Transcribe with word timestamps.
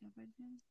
Okay. 0.00 0.62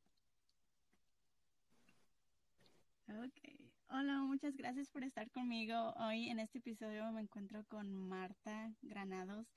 Hola, 3.89 4.21
muchas 4.21 4.55
gracias 4.55 4.89
por 4.89 5.03
estar 5.03 5.29
conmigo. 5.31 5.93
Hoy 5.97 6.30
en 6.30 6.39
este 6.39 6.59
episodio 6.59 7.11
me 7.11 7.21
encuentro 7.21 7.66
con 7.66 7.92
Marta 7.93 8.74
Granados. 8.82 9.48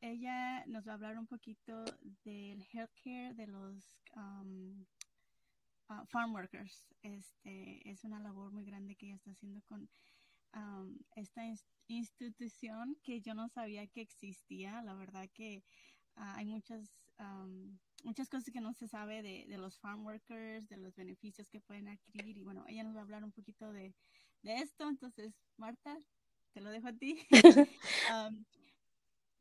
Ella 0.00 0.64
nos 0.66 0.86
va 0.88 0.92
a 0.92 0.94
hablar 0.94 1.18
un 1.18 1.26
poquito 1.26 1.84
del 2.24 2.66
healthcare 2.72 3.34
de 3.34 3.46
los 3.46 4.00
um, 4.16 4.86
uh, 5.90 6.06
farm 6.06 6.32
workers. 6.32 6.86
Este 7.02 7.90
es 7.90 8.04
una 8.04 8.20
labor 8.20 8.52
muy 8.52 8.64
grande 8.64 8.96
que 8.96 9.06
ella 9.06 9.16
está 9.16 9.32
haciendo 9.32 9.60
con 9.62 9.90
um, 10.54 10.96
esta 11.14 11.42
institución 11.88 12.96
que 13.02 13.20
yo 13.20 13.34
no 13.34 13.50
sabía 13.50 13.86
que 13.86 14.00
existía. 14.00 14.80
La 14.82 14.94
verdad 14.94 15.28
que 15.34 15.62
uh, 16.16 16.36
hay 16.36 16.46
muchas 16.46 17.09
um, 17.20 17.78
muchas 18.02 18.28
cosas 18.28 18.52
que 18.52 18.60
no 18.60 18.72
se 18.74 18.88
sabe 18.88 19.22
de, 19.22 19.46
de, 19.46 19.58
los 19.58 19.78
farm 19.78 20.04
workers, 20.04 20.68
de 20.68 20.76
los 20.76 20.94
beneficios 20.96 21.48
que 21.48 21.60
pueden 21.60 21.88
adquirir 21.88 22.36
y 22.36 22.42
bueno, 22.42 22.64
ella 22.66 22.82
nos 22.82 22.94
va 22.94 23.00
a 23.00 23.02
hablar 23.02 23.24
un 23.24 23.32
poquito 23.32 23.72
de, 23.72 23.94
de 24.42 24.54
esto. 24.56 24.88
Entonces, 24.88 25.34
Marta, 25.56 25.98
te 26.52 26.60
lo 26.60 26.70
dejo 26.70 26.88
a 26.88 26.92
ti. 26.92 27.18
um, 28.12 28.44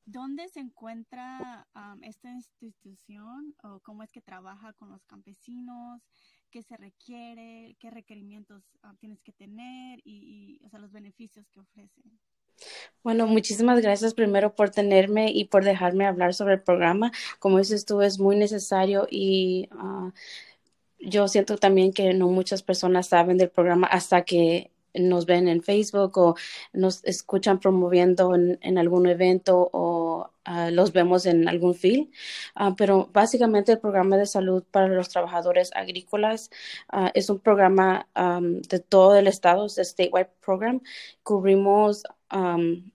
¿Dónde 0.05 0.47
se 0.49 0.59
encuentra 0.59 1.67
um, 1.75 2.03
esta 2.03 2.31
institución 2.31 3.55
o 3.63 3.80
cómo 3.81 4.03
es 4.03 4.11
que 4.11 4.21
trabaja 4.21 4.73
con 4.73 4.89
los 4.89 5.05
campesinos? 5.05 6.02
¿Qué 6.49 6.63
se 6.63 6.77
requiere? 6.77 7.75
¿Qué 7.80 7.91
requerimientos 7.91 8.63
tienes 8.99 9.21
que 9.21 9.33
tener? 9.33 9.99
Y, 10.03 10.57
y, 10.59 10.66
o 10.66 10.69
sea, 10.69 10.80
los 10.80 10.91
beneficios 10.91 11.47
que 11.49 11.59
ofrece. 11.59 12.02
Bueno, 13.03 13.27
muchísimas 13.27 13.81
gracias 13.81 14.13
primero 14.13 14.53
por 14.55 14.71
tenerme 14.71 15.31
y 15.31 15.45
por 15.45 15.63
dejarme 15.63 16.05
hablar 16.05 16.34
sobre 16.34 16.55
el 16.55 16.62
programa. 16.62 17.12
Como 17.39 17.58
dices 17.58 17.85
tú, 17.85 18.02
es 18.02 18.20
muy 18.20 18.35
necesario 18.35 19.08
y 19.09 19.70
uh, 19.72 20.12
yo 20.99 21.27
siento 21.30 21.58
también 21.58 21.94
que 21.94 22.13
no 22.13 22.27
muchas 22.27 22.62
personas 22.62 23.08
saben 23.08 23.38
del 23.38 23.50
programa 23.50 23.88
hasta 23.88 24.23
que 24.23 24.72
nos 24.94 25.25
ven 25.25 25.47
en 25.47 25.64
Facebook 25.64 26.17
o 26.17 26.36
nos 26.73 27.03
escuchan 27.06 27.59
promoviendo 27.59 28.36
en, 28.36 28.78
algún 28.78 29.08
evento 29.08 29.69
o 29.72 30.31
uh, 30.47 30.72
los 30.72 30.91
vemos 30.91 31.25
en 31.25 31.47
algún 31.47 31.75
film. 31.75 32.09
Uh, 32.59 32.75
pero 32.75 33.09
básicamente 33.13 33.72
el 33.73 33.80
programa 33.80 34.17
de 34.17 34.25
salud 34.25 34.63
para 34.72 34.88
los 34.89 35.09
trabajadores 35.09 35.72
agrícolas 35.73 36.50
es 37.13 37.30
un 37.30 37.39
programa 37.39 38.08
de 38.16 38.80
todo 38.80 39.16
el 39.16 39.28
estado, 39.28 39.67
es 39.67 39.75
statewide 39.75 40.30
program. 40.41 40.81
Cubrimos 41.23 42.03
um, 42.33 42.91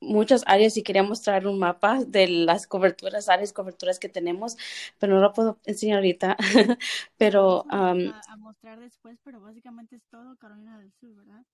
muchas 0.00 0.42
áreas 0.46 0.76
y 0.76 0.82
quería 0.82 1.02
mostrar 1.02 1.46
un 1.46 1.58
mapa 1.58 2.04
de 2.04 2.28
las 2.28 2.66
coberturas, 2.66 3.28
áreas 3.28 3.52
coberturas 3.52 3.98
que 3.98 4.08
tenemos, 4.08 4.56
pero 4.98 5.14
no 5.14 5.20
lo 5.20 5.32
puedo 5.32 5.58
enseñar 5.64 5.98
ahorita. 5.98 6.36
pero 7.16 7.62
um, 7.64 8.08
a, 8.08 8.20
a, 8.28 8.36
mostrar 8.36 8.80
después, 8.80 9.18
pero 9.22 9.40
básicamente 9.40 9.96
es 9.96 10.04
todo 10.06 10.36
Carolina 10.36 10.78
del 10.78 10.92
Sur, 10.92 11.14
¿verdad? 11.14 11.44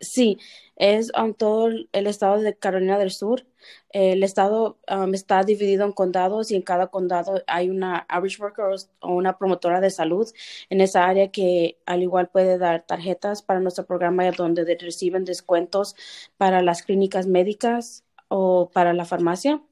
Sí, 0.00 0.38
es 0.76 1.10
um, 1.18 1.34
todo 1.34 1.68
el 1.68 2.06
estado 2.06 2.40
de 2.40 2.56
Carolina 2.56 2.98
del 2.98 3.10
Sur. 3.10 3.46
El 3.90 4.22
estado 4.22 4.78
um, 4.90 5.14
está 5.14 5.42
dividido 5.42 5.84
en 5.86 5.92
condados 5.92 6.50
y 6.50 6.56
en 6.56 6.62
cada 6.62 6.88
condado 6.88 7.42
hay 7.46 7.70
una 7.70 7.98
average 8.08 8.42
worker 8.42 8.66
o 9.00 9.14
una 9.14 9.38
promotora 9.38 9.80
de 9.80 9.90
salud 9.90 10.28
en 10.68 10.80
esa 10.80 11.06
área 11.06 11.30
que 11.30 11.78
al 11.86 12.02
igual 12.02 12.28
puede 12.28 12.58
dar 12.58 12.84
tarjetas 12.86 13.42
para 13.42 13.60
nuestro 13.60 13.86
programa 13.86 14.30
donde 14.32 14.64
reciben 14.80 15.24
descuentos 15.24 15.96
para 16.36 16.60
las 16.62 16.82
clínicas 16.82 17.26
médicas 17.26 18.04
o 18.28 18.70
para 18.72 18.92
la 18.92 19.04
farmacia. 19.04 19.62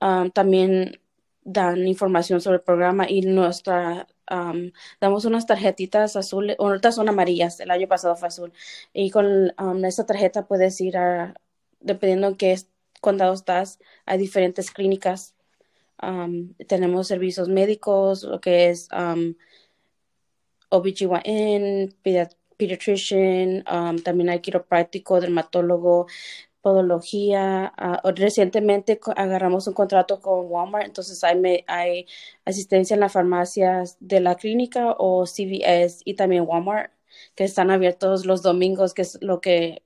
Um, 0.00 0.30
también 0.30 1.00
dan 1.42 1.86
información 1.86 2.40
sobre 2.40 2.56
el 2.56 2.62
programa 2.62 3.08
y 3.08 3.22
nuestra 3.22 4.06
um, 4.30 4.70
damos 5.00 5.24
unas 5.24 5.46
tarjetitas 5.46 6.16
azules, 6.16 6.56
otras 6.58 6.94
son 6.94 7.08
amarillas, 7.08 7.60
el 7.60 7.70
año 7.70 7.88
pasado 7.88 8.16
fue 8.16 8.28
azul, 8.28 8.52
y 8.92 9.10
con 9.10 9.52
um, 9.58 9.84
esta 9.84 10.06
tarjeta 10.06 10.46
puedes 10.46 10.80
ir 10.80 10.96
a, 10.96 11.34
dependiendo 11.80 12.28
en 12.28 12.36
qué 12.36 12.56
condado 13.00 13.34
estás, 13.34 13.78
hay 14.06 14.18
diferentes 14.18 14.70
clínicas, 14.70 15.34
um, 16.02 16.54
tenemos 16.66 17.08
servicios 17.08 17.48
médicos, 17.48 18.22
lo 18.22 18.40
que 18.40 18.70
es 18.70 18.88
OBGYN, 20.70 21.94
pediatrician, 22.02 23.64
um, 23.70 23.98
también 23.98 24.28
hay 24.30 24.40
quiropráctico, 24.40 25.20
dermatólogo, 25.20 26.06
podología. 26.68 27.72
Uh, 28.04 28.10
recientemente 28.14 29.00
agarramos 29.16 29.66
un 29.66 29.74
contrato 29.74 30.20
con 30.20 30.46
Walmart, 30.50 30.84
entonces 30.86 31.24
hay, 31.24 31.36
me, 31.36 31.64
hay 31.66 32.06
asistencia 32.44 32.94
en 32.94 33.00
las 33.00 33.12
farmacias 33.12 33.96
de 34.00 34.20
la 34.20 34.34
clínica 34.34 34.94
o 34.98 35.24
CVS 35.24 36.02
y 36.04 36.14
también 36.14 36.44
Walmart, 36.46 36.92
que 37.34 37.44
están 37.44 37.70
abiertos 37.70 38.26
los 38.26 38.42
domingos, 38.42 38.92
que 38.92 39.02
es 39.02 39.18
lo 39.22 39.40
que 39.40 39.82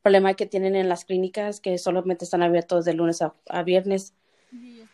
problema 0.00 0.34
que 0.34 0.46
tienen 0.46 0.76
en 0.76 0.88
las 0.88 1.04
clínicas, 1.04 1.60
que 1.60 1.76
solamente 1.76 2.24
están 2.24 2.42
abiertos 2.42 2.84
de 2.84 2.94
lunes 2.94 3.20
a, 3.22 3.34
a 3.48 3.64
viernes. 3.64 4.14
Y, 4.52 4.84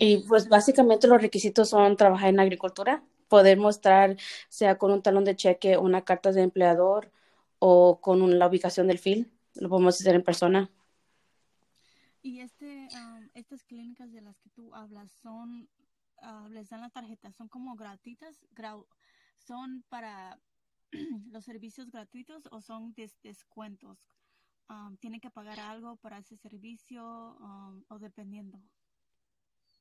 y 0.00 0.18
pues 0.26 0.48
básicamente 0.48 1.06
los 1.06 1.22
requisitos 1.22 1.68
son 1.68 1.96
trabajar 1.96 2.30
en 2.30 2.40
agricultura, 2.40 3.04
poder 3.28 3.56
mostrar, 3.58 4.16
sea 4.48 4.78
con 4.78 4.90
un 4.90 5.02
talón 5.02 5.24
de 5.24 5.36
cheque, 5.36 5.76
una 5.76 6.02
carta 6.02 6.32
de 6.32 6.42
empleador 6.42 7.12
o 7.60 8.00
con 8.00 8.20
un, 8.20 8.40
la 8.40 8.48
ubicación 8.48 8.88
del 8.88 8.98
FIL 8.98 9.30
lo 9.54 9.68
podemos 9.68 10.00
hacer 10.00 10.14
en 10.14 10.24
persona. 10.24 10.70
Y 12.22 12.40
este, 12.40 12.88
estas 13.34 13.64
clínicas 13.64 14.12
de 14.12 14.20
las 14.20 14.38
que 14.40 14.50
tú 14.50 14.74
hablas 14.74 15.10
son, 15.10 15.68
uh, 16.22 16.48
les 16.50 16.68
dan 16.68 16.82
la 16.82 16.90
tarjeta, 16.90 17.32
son 17.32 17.48
como 17.48 17.76
gratuitas, 17.76 18.44
son 19.38 19.82
para 19.88 20.38
los 21.30 21.44
servicios 21.44 21.90
gratuitos 21.90 22.46
o 22.50 22.60
son 22.60 22.92
des 22.94 23.16
descuentos. 23.22 23.98
¿Tienen 25.00 25.20
que 25.20 25.30
pagar 25.30 25.58
algo 25.58 25.96
para 25.96 26.18
ese 26.18 26.36
servicio 26.36 27.02
o 27.88 27.98
dependiendo? 27.98 28.62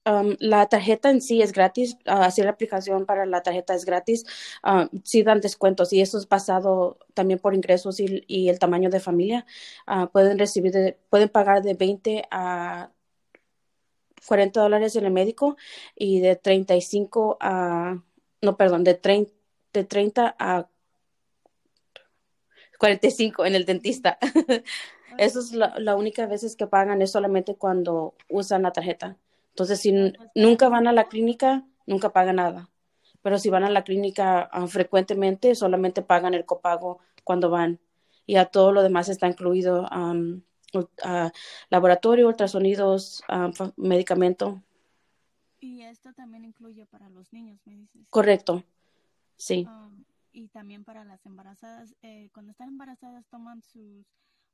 Um, 0.10 0.36
la 0.40 0.66
tarjeta 0.68 1.12
en 1.12 1.22
sí 1.22 1.42
es 1.42 1.52
gratis, 1.52 1.96
uh, 2.08 2.24
así 2.24 2.42
la 2.42 2.50
aplicación 2.50 3.06
para 3.06 3.26
la 3.28 3.44
tarjeta 3.44 3.76
es 3.76 3.86
gratis, 3.86 4.26
uh, 4.64 4.88
sí 5.04 5.22
dan 5.24 5.40
descuentos 5.40 5.94
y 5.94 6.02
eso 6.02 6.18
es 6.18 6.28
basado 6.28 6.98
también 7.14 7.40
por 7.40 7.54
ingresos 7.54 8.00
y, 8.00 8.24
y 8.28 8.50
el 8.50 8.58
tamaño 8.58 8.90
de 8.90 9.00
familia. 9.00 9.46
Uh, 9.88 10.08
pueden 10.08 10.40
recibir, 10.40 10.72
de, 10.72 10.98
pueden 11.10 11.30
pagar 11.30 11.62
de 11.62 11.76
20 11.76 12.24
a 12.32 12.92
40 14.28 14.62
dólares 14.62 14.96
en 14.96 15.06
el 15.06 15.12
médico 15.12 15.58
y 15.96 16.22
de 16.22 16.36
35 16.36 17.38
a, 17.40 18.02
no, 18.42 18.58
perdón, 18.58 18.84
de 18.84 18.96
30, 18.96 19.32
de 19.74 19.84
30 19.84 20.36
a 20.40 20.68
45 22.80 23.46
en 23.46 23.56
el 23.56 23.66
dentista. 23.66 24.18
Eso 25.18 25.40
es 25.40 25.52
la, 25.52 25.78
la 25.78 25.96
única 25.96 26.26
veces 26.26 26.56
que 26.56 26.68
pagan, 26.68 27.02
es 27.02 27.12
solamente 27.12 27.56
cuando 27.56 28.16
usan 28.30 28.64
la 28.64 28.72
tarjeta. 28.72 29.18
Entonces, 29.60 29.82
si 29.82 29.94
nunca 30.36 30.70
van 30.70 30.88
a 30.88 30.94
la 30.94 31.10
clínica, 31.10 31.66
nunca 31.86 32.14
pagan 32.14 32.38
nada. 32.38 32.70
Pero 33.22 33.38
si 33.38 33.50
van 33.50 33.66
a 33.66 33.70
la 33.70 33.84
clínica 33.84 34.50
uh, 34.58 34.68
frecuentemente, 34.68 35.54
solamente 35.54 36.02
pagan 36.02 36.34
el 36.34 36.46
copago 36.46 37.00
cuando 37.26 37.50
van. 37.50 37.78
Y 38.26 38.38
a 38.38 38.46
todo 38.46 38.72
lo 38.72 38.84
demás 38.84 39.10
está 39.10 39.28
incluido 39.28 39.86
um, 39.92 40.44
uh, 40.74 41.30
laboratorio, 41.70 42.30
ultrasonidos, 42.30 43.22
uh, 43.28 43.72
medicamento. 43.76 44.64
Y 45.60 45.82
esto 45.82 46.14
también 46.14 46.46
incluye 46.46 46.86
para 46.86 47.10
los 47.10 47.34
niños, 47.34 47.60
me 47.66 47.76
dices. 47.76 48.08
Correcto, 48.10 48.64
sí. 49.36 49.68
Um, 49.68 50.06
y 50.32 50.48
también 50.48 50.86
para 50.86 51.04
las 51.04 51.26
embarazadas. 51.26 51.94
Eh, 52.02 52.30
cuando 52.34 52.52
están 52.52 52.70
embarazadas, 52.70 53.28
toman 53.28 53.62
sus, 53.62 54.08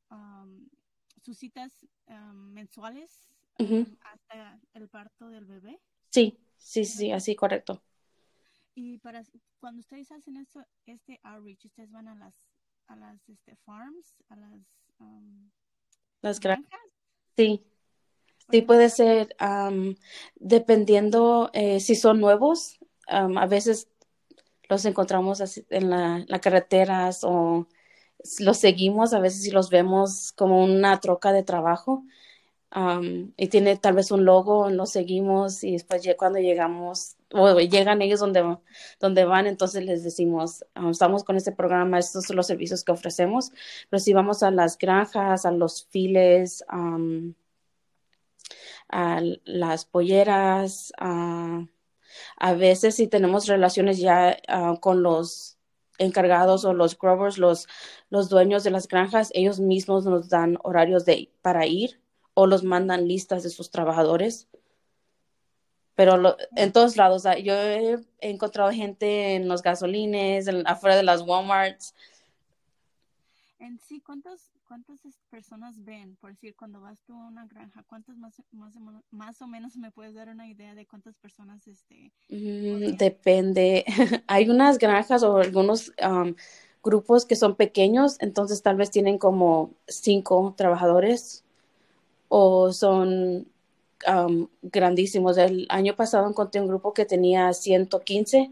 um, 0.09 0.67
sus 1.21 1.37
citas 1.37 1.85
mensuales 2.33 3.29
Uh 3.57 3.63
-huh. 3.63 3.97
hasta 4.01 4.59
el 4.73 4.89
parto 4.89 5.29
del 5.29 5.45
bebé. 5.45 5.79
Sí, 6.09 6.37
sí, 6.57 6.85
sí, 6.85 7.11
así 7.11 7.35
correcto. 7.35 7.81
Y 8.73 8.97
para 8.97 9.23
cuando 9.59 9.79
ustedes 9.79 10.11
hacen 10.11 10.37
esto, 10.37 10.61
este 10.85 11.19
outreach, 11.23 11.65
ustedes 11.65 11.91
van 11.91 12.07
a 12.07 12.15
las 12.15 12.35
a 12.87 12.95
las 12.95 13.29
este, 13.29 13.55
farms, 13.65 14.23
a 14.29 14.35
las 14.35 14.61
um, 14.99 15.49
las 16.21 16.39
granjas. 16.39 16.79
Sí. 17.35 17.63
Sí, 18.51 18.61
puede 18.61 18.89
ser 18.89 19.35
um, 19.41 19.95
dependiendo 20.35 21.49
eh, 21.53 21.79
si 21.79 21.95
son 21.95 22.19
nuevos. 22.19 22.77
Um, 23.11 23.39
a 23.39 23.47
veces 23.47 23.89
los 24.69 24.85
encontramos 24.85 25.41
así 25.41 25.65
en 25.69 25.89
la, 25.89 26.23
la 26.27 26.39
carreteras 26.39 27.23
o 27.23 27.67
los 28.39 28.57
seguimos, 28.57 29.13
a 29.13 29.19
veces 29.19 29.41
si 29.43 29.51
los 29.51 29.69
vemos 29.69 30.31
como 30.33 30.63
una 30.63 30.99
troca 30.99 31.33
de 31.33 31.43
trabajo. 31.43 32.03
Um, 32.75 33.31
y 33.37 33.47
tiene 33.47 33.77
tal 33.77 33.95
vez 33.95 34.11
un 34.11 34.25
logo, 34.25 34.69
lo 34.69 34.85
seguimos 34.85 35.63
y 35.63 35.71
después 35.71 36.03
cuando 36.17 36.39
llegamos 36.39 37.15
o 37.31 37.57
llegan 37.61 38.01
ellos 38.01 38.19
donde, 38.19 38.57
donde 38.99 39.23
van, 39.23 39.47
entonces 39.47 39.85
les 39.85 40.03
decimos, 40.03 40.65
um, 40.75 40.89
estamos 40.89 41.23
con 41.23 41.37
este 41.37 41.53
programa, 41.53 41.99
estos 41.99 42.25
son 42.25 42.35
los 42.35 42.47
servicios 42.47 42.83
que 42.83 42.91
ofrecemos, 42.91 43.53
pero 43.89 44.01
si 44.01 44.11
vamos 44.11 44.43
a 44.43 44.51
las 44.51 44.77
granjas, 44.77 45.45
a 45.45 45.51
los 45.51 45.85
files, 45.85 46.65
um, 46.69 47.33
a 48.89 49.21
las 49.45 49.85
polleras, 49.85 50.91
a, 50.97 51.65
a 52.37 52.53
veces 52.55 52.95
si 52.95 53.07
tenemos 53.07 53.47
relaciones 53.47 53.99
ya 53.99 54.37
ah, 54.49 54.75
con 54.81 55.01
los 55.01 55.57
encargados 55.97 56.65
o 56.65 56.73
los 56.73 56.97
growers, 56.99 57.37
los, 57.37 57.67
los 58.09 58.27
dueños 58.29 58.65
de 58.65 58.71
las 58.71 58.87
granjas, 58.89 59.31
ellos 59.33 59.61
mismos 59.61 60.05
nos 60.05 60.27
dan 60.29 60.57
horarios 60.63 61.05
de, 61.05 61.31
para 61.41 61.65
ir 61.67 62.01
o 62.35 62.45
los 62.45 62.63
mandan 62.63 63.07
listas 63.07 63.41
de 63.41 63.49
sus 63.49 63.71
trabajadores. 63.71 64.47
Pero 65.95 66.37
en 66.57 66.73
todos 66.73 66.97
lados, 66.97 67.23
yo 67.41 67.53
he, 67.53 67.97
encontrado 68.19 68.69
gente 68.71 69.35
en 69.35 69.47
los 69.47 69.61
gasolines, 69.61 70.47
afuera 70.65 70.97
de 70.97 71.03
las 71.03 71.21
Walmarts. 71.21 71.95
En 73.59 73.79
sí, 73.79 74.01
¿cuántos, 74.01 74.51
¿cuántas 74.67 74.99
personas 75.29 75.81
ven? 75.85 76.17
Por 76.17 76.31
decir, 76.31 76.53
cuando 76.57 76.81
vas 76.81 77.01
tú 77.07 77.13
a 77.13 77.27
una 77.27 77.47
granja, 77.47 77.81
¿cuántas 77.87 78.17
más, 78.17 78.33
más, 79.09 79.41
o 79.41 79.47
menos 79.47 79.77
me 79.77 79.89
puedes 79.89 80.13
dar 80.13 80.27
una 80.27 80.49
idea 80.49 80.75
de 80.75 80.85
cuántas 80.85 81.15
personas 81.15 81.65
este? 81.65 82.11
Mm, 82.27 82.97
depende. 82.97 83.85
Hay 84.27 84.49
unas 84.49 84.77
granjas 84.77 85.23
o 85.23 85.37
algunos 85.37 85.93
grupos 86.83 87.25
que 87.25 87.37
son 87.37 87.55
pequeños, 87.55 88.17
entonces 88.19 88.61
tal 88.61 88.75
vez 88.75 88.91
tienen 88.91 89.17
como 89.17 89.73
cinco 89.87 90.53
trabajadores 90.57 91.44
o 92.27 92.71
son 92.71 93.47
grandísimos. 94.61 95.37
El 95.37 95.65
año 95.69 95.95
pasado 95.95 96.27
encontré 96.27 96.61
un 96.61 96.67
grupo 96.67 96.93
que 96.93 97.05
tenía 97.05 97.51
115. 97.53 98.51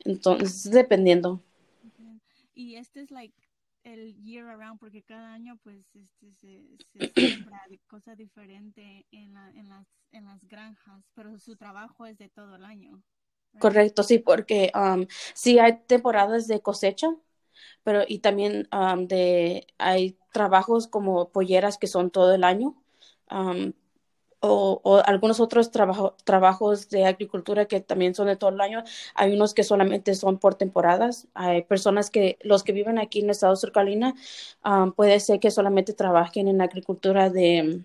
Entonces, 0.00 0.70
dependiendo. 0.70 1.40
Y 2.54 2.76
este 2.76 3.00
es 3.00 3.10
like 3.10 3.34
el 3.86 4.16
year 4.24 4.48
around 4.48 4.80
porque 4.80 5.02
cada 5.02 5.32
año 5.32 5.58
pues 5.62 5.94
este 5.94 6.32
se, 6.32 6.64
se 6.92 7.78
cosa 7.88 8.16
diferente 8.16 9.06
en, 9.12 9.34
la, 9.34 9.50
en, 9.50 9.68
las, 9.68 9.86
en 10.10 10.24
las 10.24 10.44
granjas, 10.44 11.04
pero 11.14 11.38
su 11.38 11.56
trabajo 11.56 12.04
es 12.06 12.18
de 12.18 12.28
todo 12.28 12.56
el 12.56 12.64
año. 12.64 13.02
Correcto, 13.58 14.02
sí, 14.02 14.18
porque 14.18 14.70
um, 14.74 15.06
sí 15.34 15.58
hay 15.58 15.78
temporadas 15.86 16.46
de 16.46 16.60
cosecha, 16.60 17.08
pero 17.82 18.02
y 18.06 18.20
también 18.20 18.68
de 19.08 19.66
hay 19.78 20.18
trabajos 20.32 20.86
como 20.88 21.30
polleras 21.30 21.78
que 21.78 21.86
son 21.86 22.10
todo 22.10 22.34
el 22.34 22.44
año 22.44 22.76
o, 24.40 25.02
algunos 25.04 25.40
otros 25.40 25.70
trabajos 25.70 26.88
de 26.88 27.06
agricultura 27.06 27.66
que 27.66 27.80
también 27.80 28.14
son 28.14 28.26
de 28.28 28.36
todo 28.36 28.50
el 28.50 28.60
año. 28.60 28.84
Hay 29.14 29.34
unos 29.34 29.54
que 29.54 29.64
solamente 29.64 30.14
son 30.14 30.38
por 30.38 30.54
temporadas. 30.54 31.28
Hay 31.34 31.62
personas 31.62 32.10
que, 32.10 32.38
los 32.42 32.62
que 32.62 32.72
viven 32.72 32.98
aquí 32.98 33.20
en 33.20 33.26
el 33.26 33.30
estado 33.32 33.54
de 33.54 33.60
Sur 33.60 33.72
Carolina, 33.72 34.14
puede 34.96 35.20
ser 35.20 35.40
que 35.40 35.50
solamente 35.50 35.92
trabajen 35.92 36.48
en 36.48 36.60
agricultura 36.60 37.30
de 37.30 37.84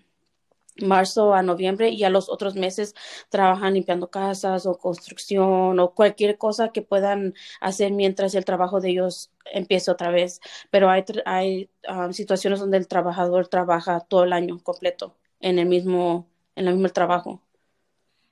marzo 0.76 1.34
a 1.34 1.42
noviembre 1.42 1.90
y 1.90 2.04
a 2.04 2.10
los 2.10 2.28
otros 2.28 2.54
meses 2.54 2.94
trabajan 3.28 3.74
limpiando 3.74 4.10
casas 4.10 4.66
o 4.66 4.78
construcción 4.78 5.78
o 5.80 5.94
cualquier 5.94 6.38
cosa 6.38 6.70
que 6.70 6.82
puedan 6.82 7.34
hacer 7.60 7.92
mientras 7.92 8.34
el 8.34 8.44
trabajo 8.44 8.80
de 8.80 8.90
ellos 8.90 9.30
empiece 9.52 9.90
otra 9.90 10.10
vez. 10.10 10.40
Pero 10.70 10.90
hay, 10.90 11.04
hay 11.26 11.70
situaciones 12.12 12.60
donde 12.60 12.78
el 12.78 12.88
trabajador 12.88 13.48
trabaja 13.48 14.00
todo 14.00 14.24
el 14.24 14.32
año 14.32 14.58
completo 14.62 15.16
en 15.40 15.58
el 15.58 15.66
mismo 15.66 16.26
en 16.54 16.68
el 16.68 16.74
mismo 16.74 16.88
trabajo. 16.90 17.42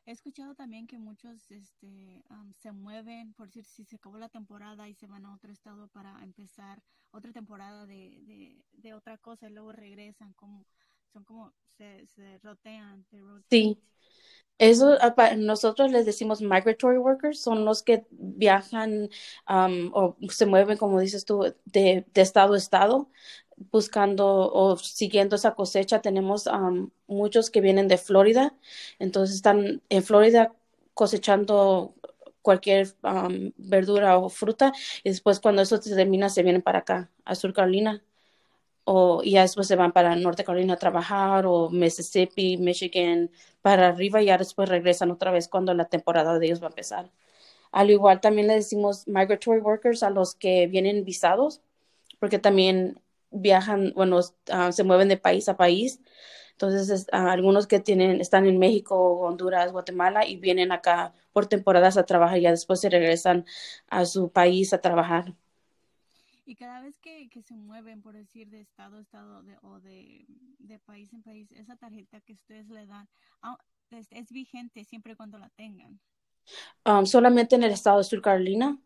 He 0.07 0.13
escuchado 0.13 0.55
también 0.55 0.87
que 0.87 0.99
muchos 0.99 1.51
este, 1.51 2.25
se 2.59 2.73
mueven, 2.73 3.33
por 3.35 3.47
decir, 3.47 3.65
si 3.65 3.85
se 3.85 3.97
acabó 3.97 4.19
la 4.19 4.29
temporada 4.29 4.89
y 4.89 4.95
se 4.95 5.07
van 5.07 5.25
a 5.25 5.33
otro 5.33 5.53
estado 5.53 5.87
para 5.89 6.21
empezar 6.23 6.83
otra 7.13 7.33
temporada 7.33 7.87
de, 7.87 8.61
de, 8.73 8.95
otra 8.95 9.19
cosa 9.19 9.49
y 9.49 9.53
luego 9.53 9.73
regresan, 9.73 10.33
como 10.33 10.65
son 11.13 11.25
como 11.25 11.53
se, 11.77 12.07
se 12.07 12.39
rotean. 12.39 13.05
Sí, 13.51 13.81
eso 14.59 14.97
nosotros 15.39 15.91
les 15.93 16.07
decimos 16.07 16.43
migratory 16.43 16.99
workers, 16.99 17.41
son 17.43 17.65
los 17.65 17.83
que 17.83 18.07
viajan 18.11 19.11
o 19.47 20.17
se 20.31 20.47
mueven, 20.47 20.79
como 20.79 21.01
dices 21.01 21.25
tú, 21.25 21.55
de, 21.67 22.07
de 22.15 22.23
estado 22.23 22.55
a 22.55 22.59
estado 22.59 23.11
buscando 23.73 24.27
o 24.53 24.77
siguiendo 24.79 25.37
esa 25.37 25.55
cosecha. 25.55 26.03
Tenemos 26.03 26.49
muchos 27.09 27.51
que 27.51 27.61
vienen 27.61 27.89
de 27.89 27.99
Florida, 27.99 28.57
entonces 28.99 29.37
están 29.37 29.83
en 29.91 30.03
Florida 30.05 30.55
cosechando 30.95 31.95
cualquier 32.43 32.95
verdura 33.59 34.19
o 34.19 34.29
fruta 34.31 34.73
y 35.05 35.11
después 35.11 35.41
cuando 35.41 35.63
eso 35.63 35.77
se 35.83 35.95
termina 35.97 36.29
se 36.31 36.43
vienen 36.43 36.63
para 36.63 36.81
acá, 36.81 37.11
a 37.25 37.35
Sur 37.35 37.53
Carolina. 37.55 38.03
O, 38.85 39.23
ya 39.23 39.43
después 39.43 39.69
se 39.69 39.77
van 39.77 39.93
para 39.93 40.17
Norte 40.17 40.45
Carolina 40.45 40.75
a 40.75 40.77
trabajar 40.79 41.47
o 41.47 41.71
Mississippi, 41.71 42.57
Michigan, 42.57 43.31
para 43.63 43.89
arriba 43.89 44.23
y 44.23 44.27
ya 44.27 44.39
después 44.39 44.69
regresan 44.69 45.11
otra 45.11 45.31
vez 45.31 45.49
cuando 45.49 45.75
la 45.75 45.87
temporada 45.87 46.39
de 46.39 46.47
ellos 46.47 46.63
va 46.63 46.67
a 46.67 46.71
empezar. 46.71 47.11
Al 47.73 47.91
igual 47.91 48.21
también 48.21 48.49
le 48.49 48.55
decimos 48.55 49.07
migratory 49.09 49.61
workers 49.61 50.03
a 50.03 50.11
los 50.11 50.35
que 50.35 50.67
vienen 50.67 51.05
visados, 51.05 51.63
porque 52.19 52.39
también 52.39 53.01
viajan, 53.31 53.93
bueno, 53.95 54.21
ah, 54.51 54.73
se 54.73 54.85
mueven 54.85 55.09
de 55.09 55.17
país 55.19 55.49
a 55.49 55.57
país. 55.57 56.01
Entonces, 56.53 57.07
ah, 57.13 57.33
algunos 57.33 57.67
que 57.67 57.81
tienen, 57.81 58.21
están 58.21 58.47
en 58.47 58.59
México, 58.59 58.97
Honduras, 59.21 59.73
Guatemala 59.73 60.27
y 60.27 60.37
vienen 60.37 60.73
acá 60.73 61.15
por 61.33 61.47
temporadas 61.47 61.97
a 61.97 62.05
trabajar 62.07 62.39
y 62.39 62.43
ya 62.43 62.51
después 62.51 62.81
se 62.81 62.91
regresan 62.91 63.47
a 63.89 64.05
su 64.07 64.31
país 64.33 64.73
a 64.75 64.81
trabajar. 64.81 65.35
Y 66.51 66.57
cada 66.57 66.81
vez 66.81 66.99
que, 66.99 67.29
que 67.29 67.43
se 67.43 67.55
mueven, 67.55 68.03
por 68.03 68.15
decir, 68.15 68.51
de 68.51 68.61
estado 68.61 68.97
a 68.97 69.01
estado 69.01 69.45
o 69.63 69.79
de, 69.79 70.27
país 70.85 71.13
en 71.13 71.23
país, 71.23 71.49
esa 71.53 71.77
tarjeta 71.77 72.21
que 72.23 72.33
ustedes 72.33 72.69
le 72.69 72.87
dan 72.87 73.09
ah, 73.41 73.57
es, 73.93 74.33
vigente 74.33 74.83
siempre 74.83 75.15
cuando 75.15 75.39
la 75.39 75.49
tengan. 75.51 76.01
solamente 77.05 77.55
en 77.55 77.63
el 77.63 77.71
estado 77.71 77.99
de 77.99 78.05
Sur 78.05 78.21
Carolina 78.21 78.77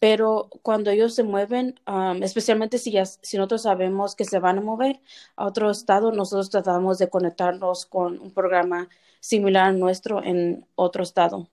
pero 0.00 0.50
cuando 0.62 0.90
ellos 0.90 1.14
se 1.14 1.22
mueven, 1.22 1.78
especialmente 2.20 2.78
si, 2.78 2.90
ya, 2.90 3.06
si 3.06 3.36
nosotros 3.36 3.62
sabemos 3.62 4.16
que 4.16 4.24
se 4.24 4.40
van 4.40 4.58
a 4.58 4.60
mover 4.60 5.00
a 5.36 5.46
otro 5.46 5.70
estado, 5.70 6.10
nosotros 6.10 6.50
tratamos 6.50 6.98
de 6.98 7.08
conectarnos 7.08 7.86
con 7.86 8.18
un 8.18 8.32
programa 8.32 8.88
similar 9.20 9.68
al 9.68 9.78
nuestro 9.78 10.22
en 10.22 10.66
otro 10.74 11.04
estado. 11.04 11.48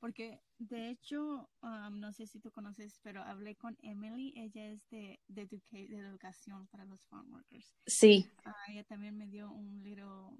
Porque 0.00 0.40
de 0.68 0.90
hecho, 0.90 1.48
no 1.92 2.12
sé 2.12 2.26
si 2.26 2.38
tú 2.40 2.50
conoces, 2.50 2.98
pero 3.02 3.22
hablé 3.22 3.56
con 3.56 3.76
Emily, 3.82 4.32
ella 4.36 4.66
es 4.68 4.88
de, 4.90 5.20
de, 5.28 5.48
educación 5.72 6.66
para 6.68 6.84
los 6.84 7.06
farm 7.06 7.32
workers. 7.32 7.74
Sí. 7.86 8.30
Ah, 8.44 8.54
ella 8.68 8.84
también 8.84 9.16
me 9.16 9.26
dio 9.26 9.50
un 9.50 9.82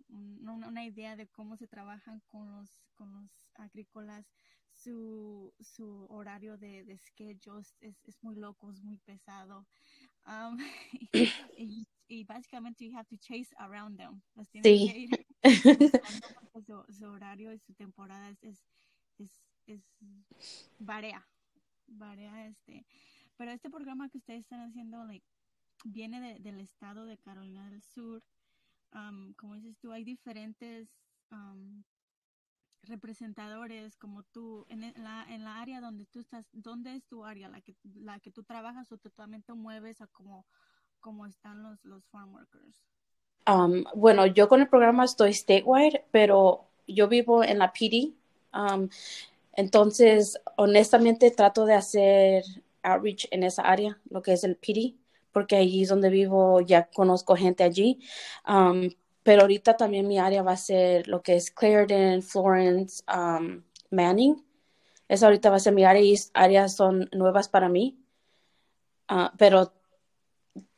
una, 0.08 0.84
idea 0.84 1.16
de 1.16 1.28
cómo 1.28 1.56
se 1.56 1.66
trabajan 1.66 2.20
con 2.30 2.50
los, 2.50 2.82
con 2.94 3.12
los 3.12 3.30
agrícolas 3.54 4.26
su, 4.74 5.54
su 5.60 6.06
horario 6.10 6.56
de, 6.58 6.84
de 6.84 6.98
schedules 6.98 7.76
es, 7.80 7.96
es, 8.04 8.22
muy 8.22 8.36
loco, 8.36 8.70
es 8.70 8.82
muy 8.82 8.98
pesado. 8.98 9.66
Um, 10.26 10.58
y, 11.56 11.86
y, 12.08 12.24
básicamente 12.24 12.84
you 12.84 12.96
have 12.96 13.08
to 13.08 13.16
chase 13.16 13.54
around 13.58 13.96
them. 13.98 14.20
sí. 14.62 15.08
su, 16.66 17.04
horario 17.04 17.52
y 17.52 17.58
su 17.58 17.74
temporada 17.74 18.30
es, 18.30 18.42
es, 18.42 18.62
es, 19.18 19.30
es 19.66 19.82
varía, 20.78 21.26
varía 21.86 22.46
este. 22.46 22.86
Pero 23.36 23.50
este 23.50 23.70
programa 23.70 24.08
que 24.08 24.18
ustedes 24.18 24.40
están 24.40 24.60
haciendo 24.60 25.04
like, 25.04 25.26
viene 25.84 26.20
de, 26.20 26.38
del 26.40 26.60
estado 26.60 27.04
de 27.04 27.18
Carolina 27.18 27.68
del 27.70 27.82
Sur. 27.82 28.22
Um, 28.92 29.32
como 29.34 29.54
dices 29.54 29.76
tú, 29.78 29.90
hay 29.92 30.04
diferentes 30.04 30.88
um, 31.32 31.82
representadores 32.82 33.96
como 33.96 34.22
tú 34.22 34.66
en 34.68 34.92
la, 35.02 35.26
en 35.28 35.42
la 35.42 35.60
área 35.60 35.80
donde 35.80 36.06
tú 36.06 36.20
estás, 36.20 36.46
¿dónde 36.52 36.94
es 36.94 37.04
tu 37.06 37.24
área? 37.24 37.48
La 37.48 37.60
que, 37.60 37.74
la 37.94 38.20
que 38.20 38.30
tú 38.30 38.44
trabajas 38.44 38.92
o 38.92 38.98
totalmente 38.98 39.52
mueves 39.54 40.00
a 40.00 40.06
cómo 40.06 40.46
están 41.26 41.62
los, 41.62 41.84
los 41.84 42.06
farm 42.06 42.34
workers? 42.34 42.84
Um, 43.46 43.84
bueno, 43.94 44.26
yo 44.26 44.48
con 44.48 44.60
el 44.60 44.68
programa 44.68 45.04
estoy 45.04 45.34
statewide, 45.34 46.04
pero 46.10 46.66
yo 46.86 47.08
vivo 47.08 47.44
en 47.44 47.58
la 47.58 47.72
PD. 47.72 48.14
Um, 48.54 48.88
entonces, 49.56 50.40
honestamente, 50.56 51.30
trato 51.30 51.64
de 51.64 51.74
hacer 51.74 52.44
outreach 52.82 53.26
en 53.30 53.42
esa 53.42 53.62
área, 53.62 54.00
lo 54.10 54.22
que 54.22 54.32
es 54.32 54.44
el 54.44 54.56
PD, 54.56 54.94
porque 55.32 55.56
allí 55.56 55.82
es 55.82 55.88
donde 55.88 56.10
vivo, 56.10 56.60
ya 56.60 56.88
conozco 56.90 57.36
gente 57.36 57.64
allí. 57.64 57.98
Um, 58.46 58.90
pero 59.22 59.42
ahorita 59.42 59.76
también 59.76 60.06
mi 60.06 60.18
área 60.18 60.42
va 60.42 60.52
a 60.52 60.56
ser 60.56 61.08
lo 61.08 61.22
que 61.22 61.34
es 61.36 61.50
Clarendon, 61.50 62.22
Florence, 62.22 63.02
um, 63.12 63.62
Manning. 63.90 64.44
Esa 65.08 65.26
ahorita 65.26 65.50
va 65.50 65.56
a 65.56 65.60
ser 65.60 65.72
mi 65.72 65.84
área 65.84 66.02
y 66.02 66.14
áreas 66.34 66.76
son 66.76 67.08
nuevas 67.12 67.48
para 67.48 67.68
mí. 67.68 67.98
Ah, 69.08 69.32
pero 69.38 69.72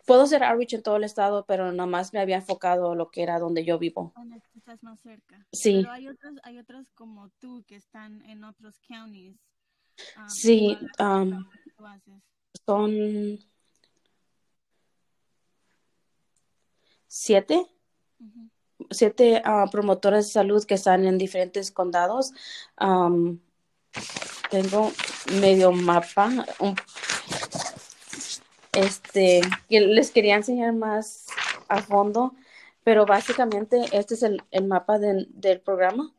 puedo 0.06 0.22
hacer 0.22 0.42
outreach 0.42 0.75
en 0.75 0.82
todo 0.82 0.96
el 0.96 1.04
estado, 1.04 1.44
pero 1.44 1.70
nada 1.72 1.86
más 1.86 2.12
me 2.12 2.20
había 2.20 2.36
enfocado 2.36 2.94
lo 2.94 3.10
que 3.10 3.22
era 3.22 3.38
donde 3.38 3.64
yo 3.64 3.78
vivo. 3.78 4.12
Donde 4.16 4.40
estás 4.54 4.82
más 4.82 5.00
cerca. 5.00 5.46
Sí. 5.52 5.80
Pero 5.82 5.92
hay 5.92 6.08
otros, 6.08 6.34
hay 6.44 6.58
otros 6.58 6.90
como 6.92 7.28
tú 7.38 7.64
que 7.66 7.76
están 7.76 8.22
en 8.22 8.44
otros 8.44 8.80
counties. 8.88 9.36
Um, 10.16 10.28
sí. 10.28 10.78
Um, 10.98 11.44
son 12.64 13.38
siete. 17.06 17.66
siete 18.90 19.42
uh, 19.44 19.68
promotoras 19.70 20.26
de 20.26 20.32
salud 20.32 20.64
que 20.64 20.75
están 20.75 21.04
en 21.04 21.18
diferentes 21.18 21.70
condados. 21.70 22.32
Um, 22.80 23.40
tengo 24.50 24.92
medio 25.40 25.72
mapa, 25.72 26.30
un, 26.60 26.76
este, 28.76 29.40
les 29.68 30.11
quería 30.11 30.37
enseñar 30.37 30.73
más 30.73 31.26
a 31.68 31.80
fondo, 31.83 32.35
pero 32.85 33.06
básicamente 33.06 33.85
este 33.92 34.14
es 34.14 34.23
el, 34.23 34.42
el 34.50 34.64
mapa 34.64 34.99
de, 34.99 35.26
del 35.30 35.61
programa. 35.61 36.12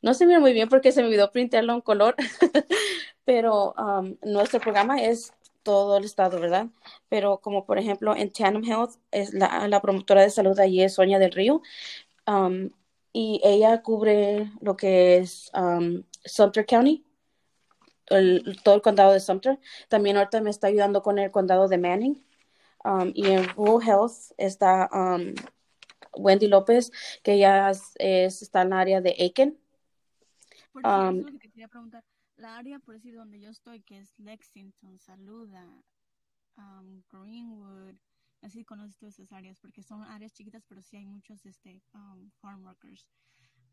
No 0.00 0.14
se 0.14 0.26
mira 0.26 0.40
muy 0.40 0.52
bien 0.52 0.68
porque 0.68 0.92
se 0.92 1.00
me 1.00 1.08
olvidó 1.08 1.32
printarlo 1.32 1.74
en 1.74 1.80
color, 1.80 2.14
pero 3.24 3.74
um, 3.78 4.16
nuestro 4.22 4.60
programa 4.60 5.02
es 5.02 5.32
todo 5.62 5.96
el 5.96 6.04
estado, 6.04 6.38
¿verdad? 6.40 6.68
Pero 7.08 7.38
como 7.38 7.64
por 7.66 7.78
ejemplo 7.78 8.14
en 8.14 8.30
Tandem 8.30 8.64
Health, 8.64 8.92
es 9.10 9.34
la, 9.34 9.66
la 9.66 9.80
promotora 9.82 10.22
de 10.22 10.30
salud 10.30 10.58
allí 10.60 10.82
es 10.82 10.94
Sonia 10.94 11.18
del 11.18 11.32
Río, 11.32 11.62
um, 12.26 12.70
y 13.12 13.40
ella 13.44 13.82
cubre 13.82 14.50
lo 14.60 14.76
que 14.76 15.18
es 15.18 15.50
um, 15.54 16.02
Sumter 16.24 16.66
County, 16.66 17.04
el, 18.08 18.60
todo 18.62 18.76
el 18.76 18.82
condado 18.82 19.12
de 19.12 19.20
Sumter. 19.20 19.58
También 19.88 20.16
ahorita 20.16 20.40
me 20.40 20.50
está 20.50 20.68
ayudando 20.68 21.02
con 21.02 21.18
el 21.18 21.30
condado 21.30 21.68
de 21.68 21.78
Manning. 21.78 22.24
Um, 22.84 23.12
y 23.14 23.26
en 23.28 23.48
Rural 23.50 23.88
Health 23.88 24.32
está 24.36 24.90
um, 24.92 25.34
Wendy 26.16 26.48
López, 26.48 26.92
que 27.22 27.34
ella 27.34 27.70
es, 27.70 27.92
es, 27.96 28.42
está 28.42 28.62
en 28.62 28.68
el 28.68 28.72
área 28.74 29.00
de 29.00 29.16
Aiken. 29.18 29.58
Por 30.72 30.84
eso 30.84 31.08
um, 31.08 31.18
es 31.18 31.24
lo 31.24 31.32
que 31.32 31.38
te 31.38 31.50
quería 31.50 31.68
preguntar. 31.68 32.04
La 32.36 32.58
área, 32.58 32.78
por 32.80 32.94
decir, 32.94 33.14
donde 33.14 33.40
yo 33.40 33.48
estoy, 33.48 33.80
que 33.80 34.00
es 34.00 34.18
Lexington, 34.18 34.98
Saluda, 34.98 35.64
um, 36.56 37.02
Greenwood, 37.10 37.94
así 38.42 38.64
conoces 38.64 38.98
todas 38.98 39.18
esas 39.18 39.32
áreas, 39.32 39.60
porque 39.60 39.82
son 39.82 40.02
áreas 40.02 40.32
chiquitas, 40.32 40.64
pero 40.68 40.82
sí 40.82 40.96
hay 40.96 41.06
muchos 41.06 41.46
este, 41.46 41.80
um, 41.94 42.30
farm 42.40 42.64
workers. 42.64 43.06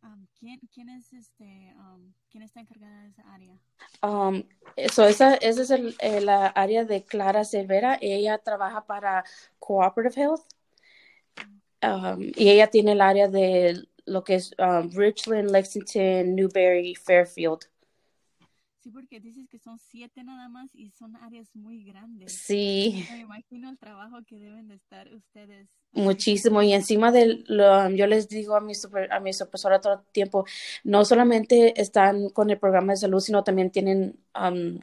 Um, 0.04 0.26
¿quién, 0.40 0.60
¿quién, 0.74 0.90
es 0.90 1.14
este, 1.14 1.74
um, 1.78 2.12
quién 2.30 2.44
está 2.44 2.60
encargada 2.60 3.04
de 3.04 3.10
esa 3.10 3.34
área? 3.34 3.56
Um, 4.02 4.44
so 4.92 5.06
esa, 5.06 5.36
esa 5.36 5.62
es 5.62 5.70
el, 5.70 5.96
la 6.26 6.48
área 6.48 6.86
de 6.86 7.04
Clara 7.04 7.46
Cervera. 7.46 7.98
Ella 8.02 8.40
trabaja 8.40 8.86
para 8.86 9.24
Cooperative 9.60 10.22
Health. 10.22 10.42
Um, 11.84 12.32
y 12.36 12.50
ella 12.50 12.68
tiene 12.68 12.94
el 12.94 13.02
área 13.02 13.28
de 13.28 13.88
lo 14.06 14.24
que 14.24 14.36
es 14.36 14.56
Richland, 14.92 15.52
Lexington, 15.52 16.36
Newberry, 16.36 16.96
Fairfield. 16.96 17.71
Sí, 18.82 18.90
porque 18.90 19.20
dices 19.20 19.48
que 19.48 19.60
son 19.60 19.78
siete 19.78 20.24
nada 20.24 20.50
más 20.50 20.74
y 20.74 20.90
son 20.90 21.16
áreas 21.18 21.56
muy 21.56 21.84
grandes. 21.84 22.34
Sí. 22.34 23.06
Me 23.12 23.20
imagino 23.20 23.70
el 23.70 23.78
trabajo 23.78 24.18
que 24.26 24.40
deben 24.40 24.68
de 24.70 24.76
estar 24.76 25.08
ustedes. 25.14 25.70
Muchísimo. 25.92 26.64
Y 26.64 26.74
encima 26.74 27.12
de 27.12 27.44
lo, 27.46 27.90
yo 27.92 28.08
les 28.08 28.28
digo 28.28 28.56
a 28.56 28.60
mi, 28.60 28.74
super, 28.74 29.12
a 29.14 29.20
mi 29.20 29.34
supervisora 29.34 29.80
todo 29.80 29.94
el 29.94 30.00
tiempo, 30.12 30.46
no 30.84 31.06
solamente 31.06 31.80
están 31.80 32.30
con 32.30 32.50
el 32.50 32.58
programa 32.58 32.94
de 32.94 32.98
salud, 32.98 33.20
sino 33.20 33.44
también 33.44 33.70
tienen 33.70 34.20
um, 34.34 34.80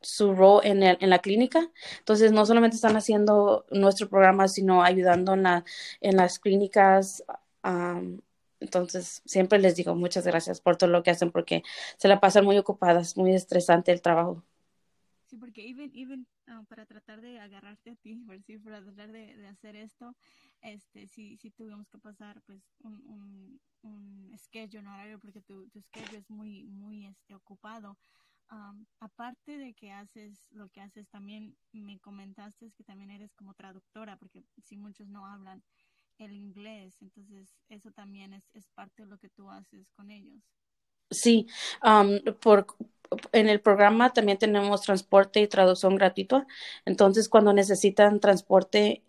su 0.00 0.34
rol 0.34 0.60
en, 0.62 0.84
el, 0.84 0.96
en 1.00 1.10
la 1.10 1.18
clínica. 1.18 1.68
Entonces, 1.98 2.30
no 2.30 2.46
solamente 2.46 2.76
están 2.76 2.96
haciendo 2.96 3.66
nuestro 3.72 4.08
programa, 4.08 4.46
sino 4.46 4.84
ayudando 4.84 5.34
en, 5.34 5.42
la, 5.42 5.64
en 6.00 6.16
las 6.16 6.38
clínicas. 6.38 7.24
Um, 7.64 8.20
entonces, 8.62 9.22
siempre 9.26 9.58
les 9.58 9.76
digo 9.76 9.94
muchas 9.94 10.26
gracias 10.26 10.60
por 10.60 10.76
todo 10.76 10.90
lo 10.90 11.02
que 11.02 11.10
hacen 11.10 11.30
porque 11.32 11.62
se 11.98 12.08
la 12.08 12.20
pasan 12.20 12.44
muy 12.44 12.58
ocupadas, 12.58 13.16
muy 13.16 13.34
estresante 13.34 13.92
el 13.92 14.02
trabajo. 14.02 14.42
Sí, 15.26 15.38
porque 15.38 15.66
even, 15.66 15.90
even 15.94 16.26
um, 16.48 16.66
para 16.66 16.84
tratar 16.84 17.22
de 17.22 17.40
agarrarte 17.40 17.90
a 17.90 17.96
ti, 17.96 18.22
sí, 18.46 18.58
para 18.58 18.82
tratar 18.82 19.10
de, 19.12 19.34
de, 19.36 19.48
hacer 19.48 19.76
esto, 19.76 20.14
este, 20.60 21.06
sí, 21.08 21.38
sí 21.38 21.50
tuvimos 21.50 21.88
que 21.88 21.98
pasar 21.98 22.42
pues 22.42 22.62
un, 22.80 23.02
un, 23.06 23.60
un 23.82 24.38
schedule, 24.38 24.80
un 24.80 24.88
horario, 24.88 25.18
porque 25.18 25.40
tu, 25.40 25.68
tu 25.70 25.80
schedule 25.80 26.18
es 26.18 26.28
muy, 26.30 26.64
muy 26.64 27.06
este, 27.06 27.34
ocupado. 27.34 27.96
Um, 28.50 28.84
aparte 29.00 29.56
de 29.56 29.72
que 29.72 29.90
haces 29.92 30.50
lo 30.50 30.68
que 30.68 30.82
haces, 30.82 31.08
también 31.08 31.56
me 31.72 31.98
comentaste 32.00 32.70
que 32.72 32.84
también 32.84 33.10
eres 33.10 33.32
como 33.34 33.54
traductora, 33.54 34.18
porque 34.18 34.44
si 34.62 34.76
muchos 34.76 35.08
no 35.08 35.24
hablan 35.24 35.62
el 36.18 36.36
inglés, 36.36 36.96
entonces 37.00 37.56
eso 37.68 37.90
también 37.92 38.32
es, 38.32 38.44
es 38.54 38.68
parte 38.74 39.02
de 39.02 39.08
lo 39.08 39.18
que 39.18 39.28
tú 39.28 39.50
haces 39.50 39.90
con 39.96 40.10
ellos. 40.10 40.42
Sí, 41.10 41.46
um, 41.84 42.18
por, 42.40 42.66
en 43.32 43.48
el 43.48 43.60
programa 43.60 44.12
también 44.12 44.38
tenemos 44.38 44.80
transporte 44.82 45.40
y 45.40 45.46
traducción 45.48 45.96
gratuito, 45.96 46.46
entonces 46.86 47.28
cuando 47.28 47.52
necesitan 47.52 48.20
transporte 48.20 49.02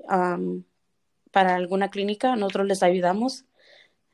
para 1.32 1.56
alguna 1.56 1.90
clínica, 1.90 2.36
nosotros 2.36 2.68
les 2.68 2.84
ayudamos 2.84 3.46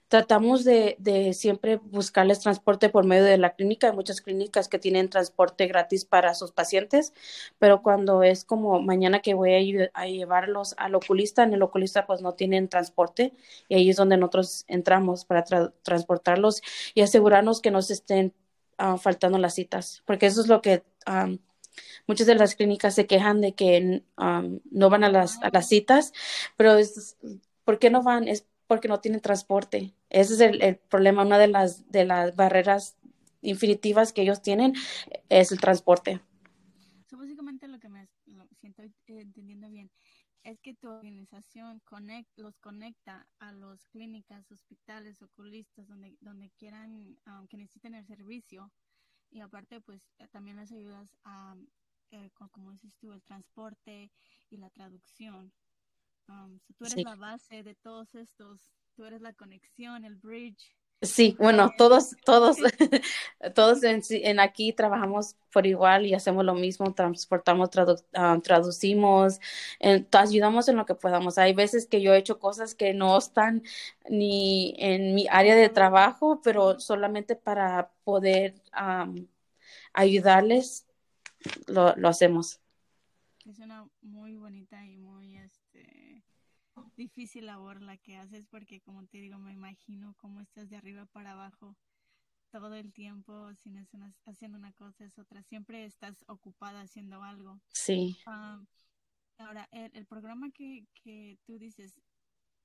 tratamos 0.10 0.64
de, 0.66 0.96
de, 1.00 1.34
siempre 1.34 1.78
buscarles 1.78 2.40
transporte 2.40 2.90
por 2.90 3.06
medio 3.06 3.24
de 3.24 3.38
la 3.38 3.52
clínica. 3.52 3.88
Hay 3.88 3.96
muchas 3.96 4.22
clínicas 4.22 4.68
que 4.68 4.80
tienen 4.80 5.10
transporte 5.10 5.68
gratis 5.68 6.04
para 6.04 6.34
sus 6.34 6.52
pacientes, 6.52 7.14
pero 7.60 7.84
cuando 7.84 8.24
es 8.24 8.44
como 8.44 8.82
mañana 8.82 9.22
que 9.22 9.36
voy 9.36 9.54
a, 9.54 9.92
a 9.94 10.08
llevarlos 10.08 10.74
al 10.78 10.96
oculista, 10.96 11.44
en 11.44 11.54
el 11.54 11.62
oculista 11.62 12.08
pues 12.08 12.22
no 12.22 12.34
tienen 12.34 12.68
transporte 12.70 13.34
y 13.70 13.76
ahí 13.76 13.90
es 13.90 13.98
donde 13.98 14.18
nosotros 14.18 14.66
entramos 14.68 15.26
para 15.26 15.44
tra 15.44 15.74
transportarlos 15.84 16.62
y 16.96 17.02
asegurarnos 17.02 17.62
que 17.62 17.72
no 17.72 17.82
se 17.84 17.94
estén 17.94 18.34
uh, 18.80 18.98
faltando 18.98 19.38
las 19.38 19.54
citas, 19.56 20.04
porque 20.06 20.26
eso 20.26 20.42
es 20.42 20.48
lo 20.48 20.62
que... 20.62 20.84
Um, 21.08 21.38
muchas 22.08 22.28
de 22.28 22.36
las 22.36 22.56
clínicas 22.56 22.96
se 22.96 23.06
quejan 23.08 23.42
de 23.42 23.54
que 23.54 24.04
um, 24.18 24.60
no 24.72 24.90
van 24.90 25.04
a 25.04 25.10
las, 25.10 25.42
a 25.44 25.50
las 25.54 25.70
citas, 25.70 26.14
pero 26.58 26.78
es, 26.78 27.18
¿por 27.64 27.80
qué 27.80 27.90
no 27.90 28.04
van? 28.04 28.28
Es 28.28 28.49
porque 28.70 28.88
no 28.88 29.02
tienen 29.02 29.20
transporte. 29.20 29.96
Ese 30.12 30.36
es 30.36 30.40
el, 30.42 30.62
el, 30.62 30.78
problema, 30.78 31.24
una 31.24 31.40
de 31.40 31.48
las, 31.48 31.92
de 31.92 32.06
las 32.06 32.36
barreras 32.36 32.96
infinitivas 33.42 34.14
que 34.14 34.22
ellos 34.22 34.44
tienen 34.44 34.76
es 35.28 35.52
el 35.52 35.60
transporte. 35.60 36.22
So, 37.10 37.18
básicamente 37.18 37.68
lo 37.68 37.80
que 37.80 37.90
me 37.90 38.08
lo 38.28 38.48
siento 38.62 38.84
eh, 38.84 38.92
entendiendo 39.08 39.68
bien 39.70 39.90
es 40.44 40.60
que 40.62 40.76
tu 40.76 40.88
organización 40.88 41.82
los 42.36 42.60
conecta 42.60 43.28
a 43.40 43.52
las 43.52 43.88
clínicas, 43.88 44.52
hospitales, 44.52 45.20
oculistas, 45.24 45.88
donde, 45.88 46.16
donde 46.22 46.52
quieran, 46.52 47.18
um, 47.26 47.48
que 47.48 47.58
necesiten 47.58 47.96
el 47.96 48.06
servicio. 48.06 48.72
Y 49.32 49.42
aparte, 49.42 49.82
pues 49.82 50.02
también 50.32 50.58
les 50.58 50.72
ayudas 50.72 51.18
a, 51.24 51.56
eh, 52.12 52.30
como 52.52 52.72
dices 52.72 52.96
tú, 52.98 53.14
el 53.14 53.24
transporte 53.24 54.12
y 54.52 54.58
la 54.58 54.70
traducción. 54.70 55.52
Um, 56.30 56.60
so 56.60 56.74
tú 56.78 56.86
eres 56.86 56.94
sí. 56.94 57.04
la 57.04 57.16
base 57.16 57.64
de 57.64 57.76
todos 57.76 58.14
estos, 58.14 58.62
tú 58.96 59.04
eres 59.04 59.22
la 59.22 59.34
conexión, 59.34 60.06
el 60.06 60.16
bridge. 60.16 60.76
Sí, 61.02 61.36
bueno, 61.40 61.72
todos, 61.78 62.16
todos, 62.26 62.58
todos 63.56 63.84
en, 63.84 64.02
en, 64.10 64.40
aquí 64.42 64.74
trabajamos 64.74 65.38
por 65.52 65.66
igual 65.66 66.06
y 66.06 66.14
hacemos 66.14 66.44
lo 66.44 66.54
mismo, 66.54 66.94
transportamos, 66.94 67.70
tradu 67.70 67.96
uh, 68.18 68.42
traducimos, 68.42 69.40
en, 69.80 70.08
ayudamos 70.12 70.68
en 70.68 70.76
lo 70.76 70.86
que 70.86 70.96
podamos. 70.96 71.38
Hay 71.38 71.54
veces 71.54 71.88
que 71.88 72.02
yo 72.02 72.14
he 72.14 72.18
hecho 72.18 72.38
cosas 72.38 72.76
que 72.76 72.94
no 72.94 73.18
están 73.18 73.64
ni 74.10 74.76
en 74.78 75.16
mi 75.16 75.26
área 75.30 75.56
de 75.56 75.70
trabajo, 75.70 76.42
pero 76.44 76.80
solamente 76.82 77.36
para 77.38 77.92
poder 78.04 78.62
um, 78.80 79.26
ayudarles, 79.94 80.86
lo, 81.68 81.96
lo 81.96 82.10
hacemos. 82.10 82.60
Es 83.46 83.58
una 83.60 83.88
muy 84.02 84.36
bonita 84.36 84.86
y 84.86 84.98
muy 84.98 85.19
difícil 87.00 87.46
labor 87.46 87.82
la 87.82 87.96
que 87.98 88.18
haces 88.18 88.46
porque 88.48 88.82
como 88.82 89.08
te 89.08 89.20
digo, 89.20 89.38
me 89.38 89.54
imagino 89.54 90.14
cómo 90.18 90.42
estás 90.42 90.70
de 90.70 90.76
arriba 90.76 91.06
para 91.06 91.32
abajo 91.32 91.78
todo 92.52 92.76
el 92.76 92.92
tiempo, 92.92 93.54
si 93.56 93.70
no 93.70 93.80
estás 93.80 94.02
haciendo 94.26 94.58
una 94.58 94.74
cosa 94.74 95.06
es 95.06 95.18
otra, 95.18 95.42
siempre 95.44 95.86
estás 95.86 96.26
ocupada 96.28 96.82
haciendo 96.82 97.24
algo. 97.24 97.62
Sí. 97.70 98.18
Um, 98.28 98.66
ahora, 99.38 99.68
el, 99.72 99.92
el 99.94 100.06
programa 100.06 100.52
que, 100.52 100.88
que, 100.94 101.38
tú 101.46 101.58
dices, 101.58 102.02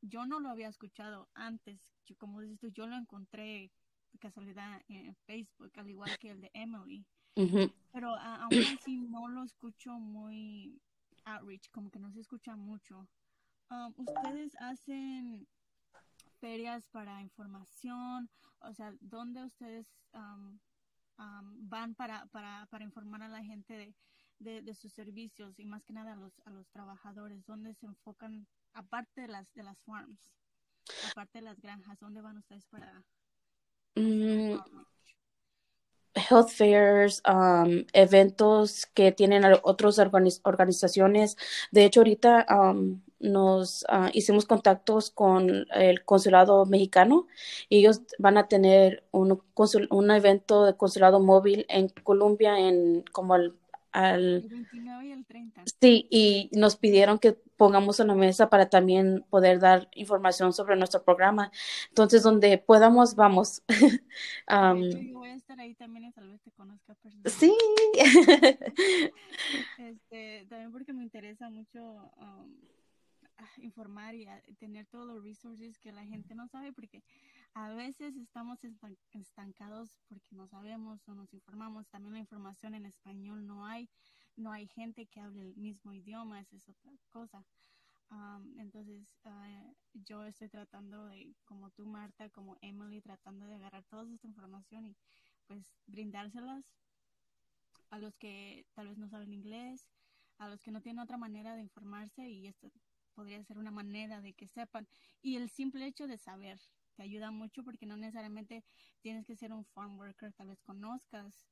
yo 0.01 0.27
no 0.27 0.41
lo 0.41 0.49
había 0.49 0.69
escuchado 0.69 1.29
antes, 1.35 1.95
yo, 2.07 2.17
como 2.17 2.41
dices 2.41 2.59
tú, 2.59 2.69
yo 2.69 2.87
lo 2.87 2.97
encontré 2.97 3.71
de 4.13 4.19
casualidad 4.19 4.83
en 4.89 5.15
Facebook, 5.27 5.71
al 5.77 5.91
igual 5.91 6.19
que 6.19 6.31
el 6.31 6.41
de 6.41 6.51
Emily, 6.55 7.07
uh 7.37 7.43
-huh. 7.43 7.73
pero 7.93 8.15
a, 8.15 8.45
aún 8.45 8.65
así 8.79 8.97
no 8.97 9.29
lo 9.29 9.45
escucho 9.45 9.93
muy 9.99 10.81
outreach, 11.25 11.71
como 11.71 11.91
que 11.91 12.01
no 12.01 12.11
se 12.11 12.21
escucha 12.21 12.57
mucho. 12.57 13.07
Um, 13.75 13.93
ustedes 13.97 14.55
hacen 14.61 15.47
ferias 16.41 16.87
para 16.93 17.21
información, 17.21 18.29
o 18.61 18.73
sea, 18.73 18.95
¿dónde 19.01 19.45
ustedes 19.45 19.87
um, 20.13 20.59
um, 21.19 21.69
van 21.69 21.95
para, 21.95 22.27
para, 22.27 22.67
para, 22.71 22.85
informar 22.85 23.23
a 23.23 23.29
la 23.29 23.43
gente 23.43 23.75
de, 23.75 23.95
de, 24.39 24.63
de, 24.63 24.75
sus 24.75 24.93
servicios 24.93 25.59
y 25.59 25.65
más 25.65 25.85
que 25.85 25.93
nada 25.93 26.13
a 26.13 26.17
los, 26.17 26.41
a 26.45 26.51
los 26.51 26.69
trabajadores? 26.71 27.45
¿Dónde 27.47 27.75
se 27.75 27.87
enfocan, 27.87 28.47
aparte 28.75 29.23
de 29.23 29.29
las, 29.29 29.53
de 29.55 29.63
las 29.63 29.81
farms, 29.83 30.31
aparte 31.11 31.39
de 31.39 31.45
las 31.45 31.61
granjas, 31.61 31.99
dónde 31.99 32.21
van 32.21 32.39
ustedes 32.39 32.67
para... 32.67 33.03
Mm, 33.97 34.59
health 36.15 36.51
fairs, 36.51 37.23
um, 37.27 37.85
eventos 37.93 38.87
que 38.87 39.13
tienen 39.13 39.45
otras 39.63 39.99
organiz 39.99 40.41
organizaciones. 40.45 41.37
De 41.71 41.85
hecho, 41.85 42.01
ahorita 42.01 42.47
um, 42.49 43.03
nos 43.25 43.85
ah, 43.89 44.11
hicimos 44.13 44.47
contactos 44.47 45.11
con 45.11 45.67
el 45.75 46.05
consulado 46.05 46.67
mexicano 46.67 47.27
y 47.69 47.79
ellos 47.79 48.03
van 48.19 48.39
a 48.39 48.49
tener 48.49 49.05
un, 49.11 49.43
un 49.91 50.11
evento 50.11 50.65
de 50.65 50.77
consulado 50.77 51.21
móvil 51.21 51.67
en 51.69 51.89
Colombia 51.89 52.59
en 52.59 53.03
como 53.13 53.37
el 53.37 53.55
al... 53.95 54.43
El 54.43 54.49
29 54.49 55.07
y 55.07 55.13
el 55.13 55.25
30. 55.25 55.63
Sí, 55.81 56.07
y 56.11 56.51
nos 56.53 56.77
pidieron 56.77 57.19
que 57.19 57.33
pongamos 57.33 58.01
en 58.01 58.09
la 58.09 58.15
mesa 58.15 58.51
para 58.51 58.69
también 58.69 59.25
poder 59.31 59.61
dar 59.61 59.89
información 59.95 60.53
sobre 60.53 60.77
nuestro 60.77 61.03
programa. 61.05 61.53
Entonces, 61.91 62.23
donde 62.23 62.59
podamos, 62.59 63.15
vamos. 63.15 63.63
um, 64.51 64.83
yo 64.91 65.19
voy 65.19 65.31
a 65.31 65.35
estar 65.35 65.59
ahí 65.61 65.75
también 65.75 66.07
y 66.07 66.13
tal 66.13 66.29
vez 66.29 66.43
te 66.43 66.51
conozca 66.51 66.97
Sí. 67.27 67.57
este, 69.79 70.47
también 70.49 70.73
porque 70.73 70.93
me 70.93 71.03
interesa 71.05 71.49
mucho 71.49 72.11
um, 72.19 72.53
informar 73.65 74.15
y 74.15 74.27
tener 74.59 74.87
todos 74.87 75.07
los 75.07 75.23
resources 75.23 75.79
que 75.79 75.93
la 75.93 76.05
gente 76.05 76.35
no 76.35 76.47
sabe, 76.49 76.73
porque 76.73 77.03
a 77.55 77.71
veces 77.71 78.17
estamos 78.17 78.59
estancados 79.13 80.01
porque 80.09 80.35
no 80.35 80.49
sabemos 80.49 81.07
o 81.09 81.15
nos 81.15 81.33
informamos. 81.33 81.89
También 81.89 82.15
la 82.15 82.19
información 82.19 82.75
en 82.75 82.85
español 82.87 83.47
no 83.47 83.65
hay, 83.67 83.89
no 84.37 84.53
hay 84.53 84.67
gente 84.67 85.07
que 85.07 85.21
hable 85.21 85.43
el 85.43 85.57
mismo 85.57 85.93
idioma, 85.93 86.41
esa 86.41 86.57
es 86.57 86.69
otra 86.69 86.93
cosa. 87.11 87.45
entonces, 88.59 89.07
ah, 89.25 89.73
yo 89.95 90.25
estoy 90.25 90.49
tratando 90.49 91.07
de, 91.07 91.35
como 91.45 91.71
tú, 91.71 91.87
Marta, 91.87 92.29
como 92.31 92.57
Emily, 92.61 93.01
tratando 93.01 93.47
de 93.47 93.55
agarrar 93.55 93.85
toda 93.85 94.13
esta 94.13 94.27
información 94.27 94.87
y 94.87 94.97
pues 95.47 95.77
brindárselas 95.87 96.65
a 97.91 97.99
los 97.99 98.17
que 98.17 98.67
tal 98.75 98.89
vez 98.89 98.99
no 98.99 99.09
saben 99.09 99.33
inglés, 99.33 99.89
a 100.39 100.49
los 100.49 100.61
que 100.61 100.73
no 100.73 100.81
tienen 100.81 101.03
otra 101.03 101.17
manera 101.17 101.55
de 101.55 101.63
informarse 101.63 102.29
y 102.29 102.49
esto 102.49 102.71
podría 103.15 103.43
ser 103.45 103.59
una 103.59 103.71
manera 103.71 104.21
de 104.21 104.33
que 104.35 104.49
sepan. 104.49 104.87
Y 105.23 105.37
el 105.37 105.49
simple 105.49 105.87
hecho 105.87 106.07
de 106.07 106.19
saber 106.19 106.61
te 106.97 107.03
ayuda 107.03 107.31
mucho 107.31 107.65
porque 107.65 107.87
no 107.87 107.97
necesariamente 107.97 108.65
tienes 109.01 109.27
que 109.27 109.37
ser 109.37 109.53
un 109.53 109.65
farm 109.65 109.99
worker, 109.99 110.33
tal 110.33 110.49
vez 110.49 110.61
conozcas 110.63 111.47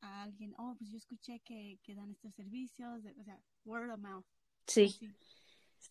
a 0.00 0.22
alguien, 0.22 0.54
oh, 0.58 0.74
pues 0.78 0.90
yo 0.90 0.96
escuché 0.96 1.40
que, 1.40 1.78
que 1.82 1.94
dan 1.94 2.10
estos 2.10 2.34
servicios, 2.34 3.04
o 3.18 3.24
sea, 3.24 3.40
word 3.64 3.90
of 3.90 4.00
mouth. 4.00 4.24
Sí. 4.66 4.96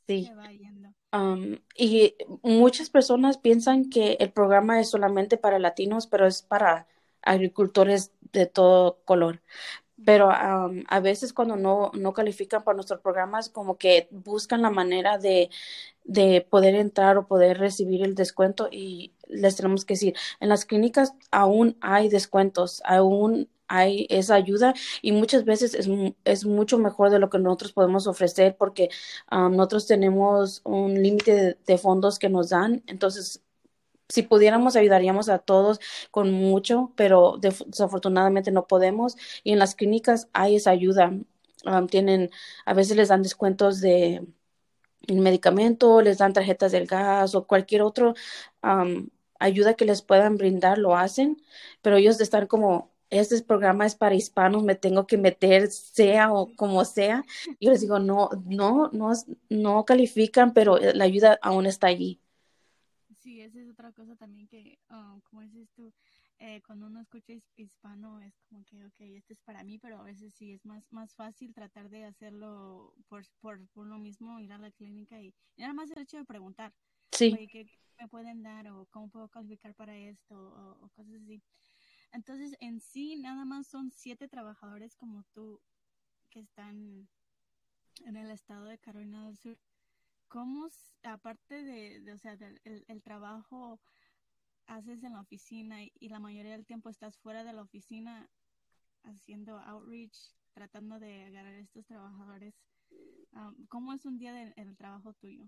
Sí. 0.06 0.30
Um, 1.14 1.58
y 1.76 2.14
muchas 2.44 2.90
personas 2.90 3.38
piensan 3.38 3.90
que 3.90 4.14
el 4.20 4.32
programa 4.32 4.80
es 4.80 4.90
solamente 4.90 5.38
para 5.38 5.60
latinos, 5.60 6.08
pero 6.08 6.28
es 6.28 6.42
para 6.42 6.88
agricultores 7.22 8.12
de 8.32 8.46
todo 8.46 9.02
color 9.06 9.42
pero 10.06 10.30
a 10.32 11.00
veces 11.02 11.34
cuando 11.34 11.56
no, 11.56 11.92
no 11.94 12.14
califican 12.14 12.64
para 12.64 12.76
nuestros 12.76 13.02
programas, 13.02 13.50
como 13.50 13.78
que 13.78 14.08
buscan 14.12 14.62
la 14.62 14.70
manera 14.70 15.18
de, 15.18 15.50
de 16.04 16.42
poder 16.50 16.76
entrar 16.76 17.18
o 17.18 17.28
poder 17.28 17.58
recibir 17.58 18.04
el 18.04 18.16
descuento 18.16 18.70
y 18.72 19.14
les 19.28 19.56
tenemos 19.56 19.86
que 19.86 19.96
decir, 19.96 20.16
en 20.40 20.50
las 20.50 20.66
clínicas 20.66 21.14
aún 21.32 21.78
hay 21.82 22.10
descuentos, 22.10 22.82
aún 22.86 23.50
hay 23.68 24.08
esa 24.10 24.36
ayuda 24.36 24.74
y 25.02 25.12
muchas 25.12 25.44
veces 25.44 25.74
es, 25.74 25.90
es 26.24 26.46
mucho 26.46 26.78
mejor 26.78 27.10
de 27.10 27.20
lo 27.20 27.30
que 27.30 27.40
nosotros 27.40 27.74
podemos 27.74 28.08
ofrecer 28.08 28.56
porque 28.58 28.90
nosotros 29.30 29.88
tenemos 29.88 30.62
un 30.64 31.02
límite 31.02 31.34
de, 31.36 31.58
de, 31.66 31.78
fondos 31.78 32.20
que 32.20 32.30
nos 32.30 32.50
dan, 32.50 32.84
entonces 32.88 33.42
si 34.10 34.24
pudiéramos 34.24 34.76
ayudaríamos 34.76 35.30
a 35.30 35.40
todos 35.40 35.80
con 36.12 36.32
mucho, 36.32 36.94
pero 36.96 37.38
desafortunadamente 37.40 38.52
no 38.52 38.68
podemos. 38.68 39.18
Y 39.44 39.54
en 39.54 39.60
las 39.60 39.76
clínicas 39.76 40.30
hay 40.34 40.56
esa 40.56 40.72
ayuda. 40.72 41.14
tienen, 41.90 42.30
a 42.66 42.74
veces 42.74 42.98
les 42.98 43.10
dan 43.10 43.24
descuentos 43.24 43.82
de 43.82 44.26
medicamento, 45.08 46.02
les 46.02 46.18
dan 46.20 46.34
tarjetas 46.34 46.72
del 46.72 46.88
gas 46.88 47.36
o 47.36 47.48
cualquier 47.48 47.82
otro 47.82 48.14
ayuda 49.40 49.76
que 49.76 49.86
les 49.86 50.02
puedan 50.02 50.38
brindar, 50.38 50.78
lo 50.78 50.96
hacen, 50.96 51.42
pero 51.82 51.98
ellos 51.98 52.20
están 52.22 52.48
como, 52.48 52.92
este 53.10 53.42
programa 53.44 53.86
es 53.86 53.96
para 53.96 54.16
hispanos, 54.16 54.64
me 54.64 54.76
tengo 54.76 55.08
que 55.08 55.18
meter 55.18 55.72
sea 55.72 56.34
o 56.34 56.54
como 56.56 56.84
sea. 56.86 57.24
Yo 57.60 57.72
les 57.72 57.82
digo, 57.82 58.00
no, 58.00 58.30
no, 58.46 58.90
no, 58.92 59.14
no 59.50 59.86
califican, 59.86 60.54
pero 60.54 60.78
la 60.78 61.04
ayuda 61.06 61.40
aún 61.42 61.66
está 61.68 61.88
allí 61.88 62.20
sí, 63.28 63.42
esa 63.42 63.60
es 63.60 63.68
otra 63.68 63.92
cosa 63.92 64.16
también 64.16 64.48
que, 64.48 64.80
um, 64.90 65.20
como 65.20 65.42
dices 65.42 65.70
tú, 65.76 65.94
eh, 66.40 66.62
cuando 66.66 66.86
uno 66.86 67.02
escucha 67.02 67.34
hispano 67.58 68.22
es 68.22 68.40
como 68.48 68.64
que, 68.64 68.86
ok, 68.86 69.02
este 69.02 69.34
es 69.34 69.42
para 69.42 69.66
mí, 69.66 69.78
pero 69.78 70.00
a 70.00 70.04
veces 70.04 70.34
sí 70.34 70.54
es 70.54 70.66
más, 70.66 70.90
más 70.94 71.14
fácil 71.14 71.54
tratar 71.54 71.90
de 71.90 72.06
hacerlo 72.06 72.96
por, 73.10 73.26
por, 73.42 73.60
uno 73.76 74.00
mismo, 74.00 74.40
ir 74.40 74.54
a 74.54 74.58
la 74.58 74.72
clínica 74.72 75.22
y, 75.22 75.34
nada 75.58 75.74
más 75.74 75.92
el 75.92 76.04
hecho 76.04 76.16
de 76.16 76.24
preguntar, 76.24 76.74
sí. 77.12 77.36
¿qué, 77.52 77.68
me 78.00 78.08
pueden 78.08 78.44
dar 78.44 78.70
o 78.70 78.86
cómo 78.92 79.10
puedo 79.10 79.28
calificar 79.28 79.76
para 79.76 79.98
esto 79.98 80.80
o, 80.82 80.90
cosas 80.96 81.16
así. 81.22 81.44
Entonces, 82.14 82.56
en 82.62 82.80
sí, 82.80 83.18
nada 83.18 83.44
más 83.44 83.68
son 83.68 83.92
siete 83.92 84.30
trabajadores 84.30 84.96
como 84.96 85.26
tú 85.34 85.60
que 86.30 86.40
están 86.40 87.10
en 88.06 88.16
el 88.16 88.32
estado 88.32 88.68
de 88.68 88.78
Carolina 88.78 89.26
del 89.26 89.36
Sur. 89.36 89.60
¿Cómo, 90.28 90.68
aparte 91.04 91.64
de, 91.64 92.12
o 92.12 92.18
sea, 92.18 92.36
del 92.36 92.60
el, 92.64 93.02
trabajo 93.02 93.80
haces 94.68 95.04
en 95.04 95.14
la 95.14 95.22
oficina 95.22 95.84
y, 95.84 96.10
la 96.10 96.20
mayoría 96.20 96.52
del 96.52 96.66
tiempo 96.66 96.90
estás 96.90 97.18
fuera 97.18 97.44
de 97.44 97.54
la 97.54 97.62
oficina 97.62 98.30
haciendo 99.04 99.58
outreach, 99.60 100.18
tratando 100.54 101.00
de 101.00 101.26
agarrar 101.26 101.54
a 101.54 101.60
estos 101.60 101.86
trabajadores? 101.86 102.54
Um, 103.34 103.68
¿Cómo 103.68 103.94
es 103.94 104.06
un 104.06 104.18
día 104.18 104.34
del 104.34 104.76
trabajo 104.76 105.14
tuyo? 105.14 105.44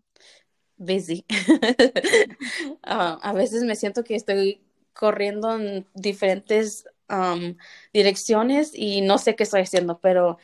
Busy. 0.77 1.25
Ah, 2.83 3.19
a 3.21 3.33
veces 3.33 3.63
me 3.63 3.75
siento 3.75 4.03
que 4.03 4.15
estoy 4.15 4.61
corriendo 4.93 5.55
en 5.55 5.85
diferentes 5.93 6.85
um, 7.09 7.55
direcciones 7.93 8.71
y 8.73 9.01
no 9.01 9.17
sé 9.17 9.35
qué 9.35 9.43
estoy 9.43 9.61
haciendo, 9.61 9.99
pero 9.99 10.39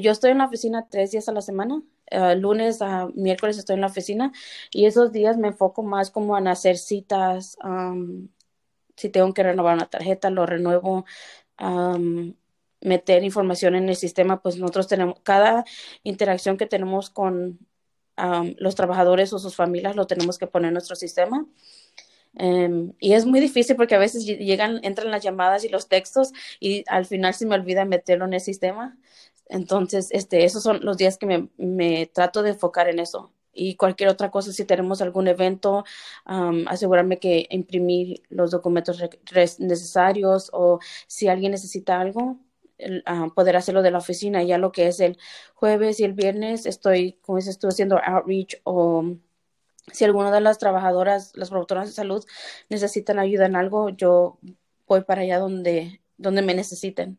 yo 0.00 0.10
estoy 0.10 0.32
en 0.32 0.38
la 0.38 0.46
oficina 0.46 0.88
tres 0.90 1.12
días 1.12 1.28
a 1.28 1.32
la 1.32 1.42
semana 1.42 1.82
eh, 2.06 2.36
lunes 2.36 2.82
a 2.82 3.08
miércoles 3.14 3.58
estoy 3.58 3.74
en 3.74 3.80
la 3.82 3.88
oficina 3.88 4.32
y 4.70 4.86
esos 4.86 5.12
días 5.12 5.36
me 5.38 5.48
enfoco 5.48 5.82
más 5.82 6.10
como 6.10 6.36
en 6.38 6.48
hacer 6.48 6.78
citas, 6.78 7.56
si 8.96 9.08
tengo 9.10 9.34
que 9.34 9.42
renovar 9.42 9.74
una 9.76 9.86
tarjeta, 9.86 10.30
lo 10.30 10.46
renuevo, 10.46 11.04
meter 12.80 13.24
información 13.24 13.74
en 13.74 13.88
el 13.88 13.96
sistema, 13.96 14.42
pues 14.42 14.56
nosotros 14.58 14.86
tenemos, 14.88 15.16
cada 15.22 15.64
interacción 16.04 16.56
que 16.56 16.66
tenemos 16.66 17.10
con 17.10 17.58
los 18.58 18.74
trabajadores 18.74 19.32
o 19.32 19.38
sus 19.38 19.56
familias 19.56 19.96
lo 19.96 20.06
tenemos 20.06 20.38
que 20.38 20.46
poner 20.46 20.68
en 20.68 20.74
nuestro 20.74 20.96
sistema. 20.96 21.46
Em, 22.36 22.92
y 22.98 23.12
es 23.12 23.26
muy 23.26 23.38
difícil 23.40 23.76
porque 23.76 23.94
a 23.94 23.98
veces 23.98 24.26
llegan, 24.26 24.80
entran 24.82 25.10
las 25.10 25.22
llamadas 25.22 25.64
y 25.64 25.68
los 25.68 25.88
textos 25.88 26.32
y 26.58 26.84
al 26.88 27.06
final 27.06 27.32
se 27.34 27.46
me 27.46 27.54
olvida 27.54 27.84
meterlo 27.84 28.24
en 28.24 28.34
el 28.34 28.40
sistema. 28.40 28.96
Entonces, 29.48 30.08
este, 30.10 30.44
esos 30.44 30.62
son 30.62 30.80
los 30.84 30.96
días 30.96 31.18
que 31.18 31.26
me, 31.26 31.48
me 31.56 32.06
trato 32.06 32.42
de 32.42 32.50
enfocar 32.50 32.88
en 32.88 32.98
eso. 32.98 33.32
Y 33.52 33.76
cualquier 33.76 34.08
otra 34.08 34.30
cosa, 34.30 34.52
si 34.52 34.64
tenemos 34.64 35.00
algún 35.00 35.28
evento, 35.28 35.84
asegurarme 36.24 37.18
que 37.18 37.46
imprimir 37.50 38.22
los 38.28 38.50
documentos 38.50 39.00
necesarios 39.60 40.50
o 40.52 40.80
si 41.06 41.28
alguien 41.28 41.52
necesita 41.52 42.00
algo, 42.00 42.38
poder 43.34 43.56
hacerlo 43.56 43.82
de 43.82 43.90
la 43.92 43.98
oficina. 43.98 44.42
Ya 44.42 44.58
lo 44.58 44.72
que 44.72 44.88
es 44.88 45.00
el 45.00 45.18
jueves 45.54 46.00
y 46.00 46.04
el 46.04 46.14
viernes, 46.14 46.66
estoy, 46.66 47.12
como 47.22 47.38
dices 47.38 47.58
tú, 47.58 47.68
haciendo 47.68 47.98
outreach 48.04 48.60
o 48.64 49.04
si 49.92 50.04
alguna 50.04 50.30
de 50.32 50.40
las 50.40 50.58
trabajadoras, 50.58 51.32
las 51.36 51.50
promotoras 51.50 51.88
de 51.88 51.94
salud 51.94 52.24
necesitan 52.70 53.18
ayuda 53.18 53.46
en 53.46 53.56
algo, 53.56 53.90
yo 53.90 54.38
voy 54.86 55.02
para 55.02 55.22
allá 55.22 55.38
donde, 55.38 56.00
donde 56.16 56.42
me 56.42 56.54
necesiten. 56.54 57.18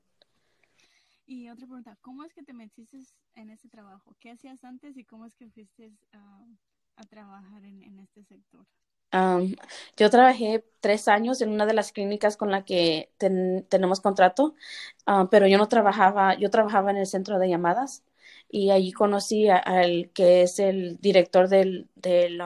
Y 1.27 1.49
otra 1.49 1.65
pregunta, 1.65 1.97
¿cómo 2.01 2.23
es 2.23 2.33
que 2.33 2.43
te 2.43 2.53
metiste 2.53 2.99
en 3.35 3.49
este 3.49 3.67
trabajo? 3.67 4.15
¿Qué 4.19 4.31
hacías 4.31 4.63
antes 4.63 4.95
y 4.95 5.03
cómo 5.03 5.25
es 5.25 5.35
que 5.35 5.49
fuiste 5.49 5.91
a 6.13 7.03
trabajar 7.09 7.63
en, 7.63 7.99
este 7.99 8.23
sector? 8.23 8.65
yo 9.95 10.09
trabajé 10.09 10.65
tres 10.81 11.07
años 11.07 11.39
en 11.41 11.49
una 11.49 11.65
de 11.65 11.73
las 11.73 11.93
clínicas 11.93 12.35
con 12.35 12.51
la 12.51 12.65
que 12.65 13.11
tenemos 13.17 14.01
contrato, 14.01 14.55
ah, 15.05 15.29
pero 15.31 15.47
yo 15.47 15.57
no 15.57 15.69
trabajaba, 15.69 16.37
yo 16.37 16.49
trabajaba 16.49 16.91
en 16.91 16.97
el 16.97 17.07
centro 17.07 17.39
de 17.39 17.47
llamadas 17.47 18.03
y 18.49 18.71
allí 18.71 18.91
conocí 18.91 19.47
al 19.47 20.11
que 20.13 20.41
es 20.41 20.59
el 20.59 20.97
director 20.99 21.47
del, 21.47 21.89
del, 21.95 22.41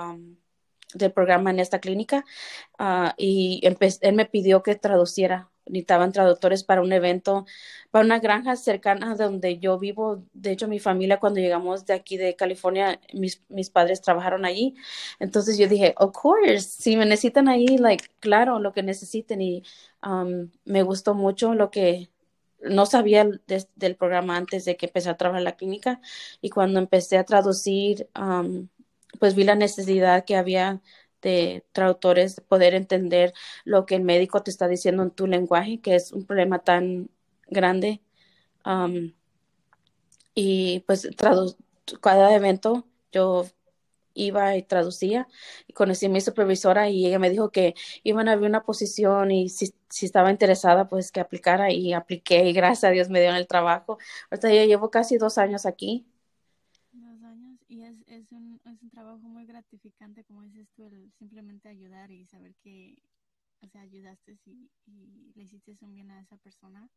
del 0.93 1.11
programa 1.11 1.51
en 1.51 1.59
esta 1.59 1.79
clínica 1.79 2.25
uh, 2.79 3.09
y 3.17 3.61
él 3.63 4.13
me 4.13 4.25
pidió 4.25 4.63
que 4.63 4.75
traduciera 4.75 5.49
necesitaban 5.69 6.11
traductores 6.11 6.63
para 6.63 6.81
un 6.81 6.91
evento, 6.91 7.45
para 7.91 8.05
una 8.05 8.19
granja 8.19 8.55
cercana 8.55 9.15
donde 9.15 9.59
yo 9.59 9.77
vivo. 9.79 10.23
De 10.33 10.51
hecho, 10.51 10.67
mi 10.67 10.79
familia, 10.79 11.19
cuando 11.19 11.39
llegamos 11.39 11.85
de 11.85 11.93
aquí 11.93 12.17
de 12.17 12.35
California, 12.35 12.99
mis, 13.13 13.43
mis 13.49 13.69
padres 13.69 14.01
trabajaron 14.01 14.45
allí. 14.45 14.75
Entonces 15.19 15.57
yo 15.57 15.67
dije, 15.67 15.95
of 15.97 16.11
course, 16.13 16.59
si 16.61 16.97
me 16.97 17.05
necesitan 17.05 17.47
ahí, 17.47 17.77
like, 17.77 18.05
claro, 18.19 18.59
lo 18.59 18.73
que 18.73 18.83
necesiten. 18.83 19.41
Y 19.41 19.63
um, 20.05 20.49
me 20.65 20.83
gustó 20.83 21.13
mucho 21.13 21.53
lo 21.53 21.71
que 21.71 22.09
no 22.61 22.85
sabía 22.85 23.25
del 23.75 23.95
programa 23.95 24.35
antes 24.35 24.65
de 24.65 24.75
que 24.75 24.87
empecé 24.87 25.09
a 25.09 25.17
trabajar 25.17 25.39
en 25.39 25.45
la 25.45 25.55
clínica. 25.55 26.01
Y 26.41 26.49
cuando 26.49 26.79
empecé 26.79 27.17
a 27.17 27.23
traducir, 27.23 28.09
um, 28.19 28.67
pues 29.19 29.35
vi 29.35 29.43
la 29.43 29.55
necesidad 29.55 30.25
que 30.25 30.35
había 30.35 30.81
de 31.21 31.65
traductores 31.73 32.41
poder 32.41 32.73
entender 32.75 33.33
lo 33.65 33.85
que 33.85 33.95
el 33.95 34.03
médico 34.03 34.43
te 34.43 34.51
está 34.51 34.67
diciendo 34.67 35.03
en 35.03 35.11
tu 35.11 35.27
lenguaje, 35.27 35.81
que 35.81 35.95
es 35.95 36.11
un 36.13 36.25
problema 36.25 36.59
tan 36.59 37.09
grande. 37.47 38.01
Y 40.35 40.81
pues 40.87 41.07
cada 42.01 42.35
evento 42.35 42.87
yo 43.11 43.45
iba 44.15 44.55
y 44.57 44.63
traducía 44.63 45.27
y 45.67 45.73
conocí 45.73 46.07
a 46.07 46.09
mi 46.09 46.21
supervisora 46.21 46.89
y 46.89 47.05
ella 47.07 47.19
me 47.19 47.29
dijo 47.29 47.51
que 47.51 47.75
iban 48.03 48.29
a 48.29 48.33
abrir 48.33 48.49
una 48.49 48.63
posición 48.63 49.31
y 49.31 49.49
si, 49.49 49.73
si 49.89 50.05
estaba 50.07 50.31
interesada 50.31 50.87
pues 50.89 51.11
que 51.11 51.21
aplicara 51.21 51.71
y 51.71 51.93
apliqué 51.93 52.45
y 52.45 52.53
gracias 52.53 52.85
a 52.85 52.91
Dios 52.91 53.09
me 53.09 53.19
dieron 53.19 53.37
el 53.37 53.47
trabajo. 53.47 53.97
Ahorita 54.31 54.53
ya 54.53 54.65
llevo 54.65 54.91
casi 54.91 55.17
dos 55.17 55.37
años 55.37 55.65
aquí. 55.65 56.05
Es, 58.19 58.31
un, 58.31 58.59
es 58.65 58.81
un 58.81 58.89
trabajo 58.89 59.19
muy 59.19 59.45
gratificante 59.45 60.23
como 60.25 60.43
dices 60.43 60.67
tú, 60.75 60.85
el 60.85 61.11
simplemente 61.17 61.69
ayudar 61.69 62.11
y 62.11 62.25
saber 62.25 62.53
que, 62.61 62.97
o 63.61 63.67
sea, 63.67 63.81
ayudaste 63.81 64.37
y, 64.45 64.69
y 64.85 65.31
le 65.35 65.43
hiciste 65.43 65.75
un 65.81 65.93
bien 65.93 66.11
a 66.11 66.21
esa 66.21 66.37
persona. 66.37 66.89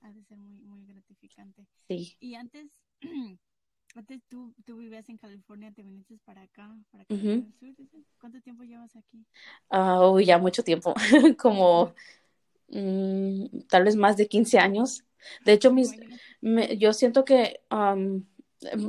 Ha 0.00 0.12
de 0.12 0.24
ser 0.24 0.38
muy, 0.38 0.58
muy 0.62 0.84
gratificante. 0.86 1.66
Sí. 1.86 2.16
Y 2.18 2.34
antes, 2.34 2.70
Antes 3.94 4.22
tú, 4.28 4.54
tú 4.64 4.76
vivías 4.76 5.08
en 5.10 5.18
California, 5.18 5.70
te 5.70 5.82
viniste 5.82 6.16
para 6.24 6.42
acá, 6.42 6.74
para 6.90 7.02
acá 7.02 7.14
sur. 7.14 7.42
¿Cuánto 8.18 8.40
tiempo 8.40 8.62
llevas 8.64 8.96
aquí? 8.96 9.26
Uh, 9.70 10.18
ya 10.20 10.38
mucho 10.38 10.64
tiempo, 10.64 10.94
como 11.38 11.92
um, 12.68 13.48
tal 13.68 13.84
vez 13.84 13.96
más 13.96 14.16
de 14.16 14.28
15 14.28 14.58
años. 14.58 15.04
De 15.44 15.52
hecho, 15.52 15.72
mis, 15.72 15.92
me, 16.40 16.78
yo 16.78 16.92
siento 16.94 17.24
que 17.24 17.60
um, 17.70 18.24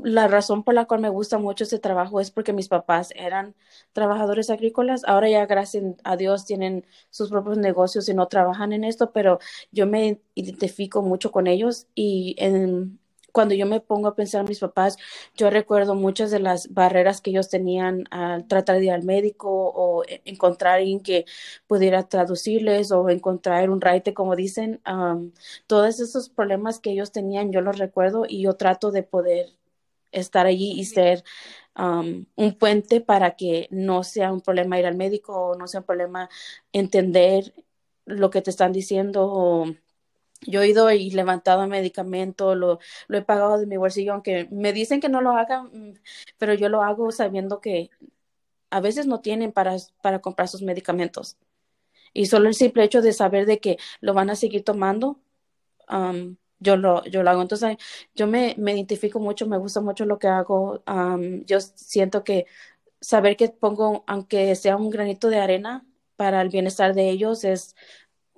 la 0.04 0.28
razón 0.28 0.64
por 0.64 0.74
la 0.74 0.86
cual 0.86 1.02
me 1.02 1.10
gusta 1.10 1.38
mucho 1.38 1.64
este 1.64 1.80
trabajo 1.80 2.20
es 2.20 2.32
porque 2.32 2.54
mis 2.54 2.68
papás 2.68 3.12
eran 3.16 3.56
trabajadores 3.94 4.50
agrícolas. 4.50 5.04
Ahora 5.06 5.30
ya, 5.30 5.46
gracias 5.46 5.84
a 6.04 6.18
Dios, 6.18 6.46
tienen 6.46 6.86
sus 7.10 7.30
propios 7.30 7.58
negocios 7.58 8.08
y 8.10 8.14
no 8.14 8.28
trabajan 8.28 8.74
en 8.74 8.84
esto, 8.84 9.12
pero 9.12 9.40
yo 9.72 9.88
me 9.88 10.22
identifico 10.36 11.02
mucho 11.02 11.32
con 11.32 11.48
ellos 11.48 11.88
y 11.96 12.36
en 12.40 13.00
cuando 13.34 13.56
yo 13.56 13.66
me 13.66 13.82
pongo 13.82 14.08
a 14.08 14.16
pensar 14.16 14.42
en 14.42 14.50
mis 14.50 14.60
papás, 14.60 14.98
yo 15.36 15.50
recuerdo 15.50 15.96
muchas 15.96 16.32
de 16.32 16.40
las 16.40 16.72
barreras 16.74 17.20
que 17.20 17.32
ellos 17.32 17.50
tenían 17.50 18.06
al 18.12 18.48
tratar 18.48 18.78
de 18.78 18.86
ir 18.86 18.92
al 18.92 19.04
médico 19.04 19.50
o 19.50 20.04
e, 20.06 20.22
encontrar 20.26 20.76
alguien 20.76 21.02
que 21.02 21.26
pudiera 21.68 22.08
traducirles 22.08 22.92
o 22.92 23.10
encontrar 23.10 23.70
un 23.70 23.82
raite, 23.82 24.14
como 24.14 24.36
dicen. 24.36 24.82
todos 25.68 26.00
esos 26.00 26.30
problemas 26.30 26.80
que 26.80 26.92
ellos 26.92 27.12
tenían, 27.12 27.52
yo 27.52 27.62
los 27.62 27.80
recuerdo 27.80 28.26
y 28.28 28.44
yo 28.44 28.54
trato 28.56 28.92
de 28.92 29.04
poder 29.04 29.54
estar 30.14 30.46
allí 30.46 30.74
y 30.80 30.86
ser 30.86 31.24
un 31.76 32.58
puente 32.60 33.02
para 33.02 33.36
que 33.36 33.68
no 33.72 34.04
sea 34.04 34.32
un 34.32 34.42
problema 34.42 34.80
ir 34.80 34.86
al 34.86 34.96
médico 34.96 35.34
o 35.34 35.56
no 35.56 35.68
sea 35.68 35.80
un 35.82 35.86
problema 35.86 36.30
entender 36.72 37.54
lo 38.06 38.30
que 38.30 38.42
te 38.42 38.52
están 38.52 38.72
diciendo 38.72 39.26
o 39.26 39.66
yo 40.46 40.62
he 40.62 40.68
ido 40.70 40.92
y 40.92 41.10
levantado 41.12 41.68
medicamento, 41.68 42.56
lo, 42.56 42.80
lo 43.08 43.18
he 43.18 43.22
pagado 43.22 43.58
de 43.58 43.66
mi 43.66 43.78
bolsillo, 43.78 44.14
aunque 44.14 44.48
me 44.52 44.74
dicen 44.74 45.00
que 45.00 45.10
no 45.10 45.22
lo 45.22 45.32
haga, 45.32 45.64
mm, 45.64 45.94
pero 46.38 46.54
yo 46.54 46.70
lo 46.70 46.84
hago 46.84 47.12
sabiendo 47.12 47.62
que 47.62 47.90
a 48.70 48.82
veces 48.82 49.08
no 49.08 49.22
tienen 49.22 49.52
para, 49.52 49.76
para 50.02 50.20
comprar 50.20 50.48
sus 50.48 50.62
medicamentos. 50.62 51.38
Y 52.14 52.28
solo 52.28 52.48
el 52.50 52.56
simple 52.56 52.84
hecho 52.84 53.02
de 53.02 53.14
saber 53.14 53.46
de 53.46 53.60
que 53.60 53.78
lo 54.02 54.14
van 54.14 54.30
a 54.30 54.36
seguir 54.36 54.64
tomando, 54.64 55.20
yo, 56.64 56.78
lo, 56.78 57.04
yo 57.06 57.24
lo 57.24 57.30
hago. 57.30 57.42
Entonces, 57.42 57.78
yo 58.16 58.28
me, 58.28 58.56
me, 58.58 58.74
identifico 58.74 59.20
mucho, 59.20 59.48
me 59.48 59.58
gusta 59.58 59.82
mucho 59.82 60.06
lo 60.06 60.20
que 60.20 60.28
hago. 60.28 60.84
yo 61.46 61.60
siento 61.62 62.24
que 62.24 62.46
saber 63.02 63.36
que 63.38 63.50
pongo, 63.50 64.04
aunque 64.08 64.56
sea 64.56 64.78
un 64.78 64.90
granito 64.90 65.30
de 65.30 65.40
arena 65.40 65.86
para 66.16 66.42
el 66.42 66.50
bienestar 66.50 66.94
de 66.94 67.10
ellos, 67.10 67.44
es 67.44 67.76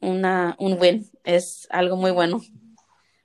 una, 0.01 0.55
un 0.59 0.79
win, 0.79 1.09
es 1.23 1.67
algo 1.71 1.95
muy 1.95 2.11
bueno. 2.11 2.41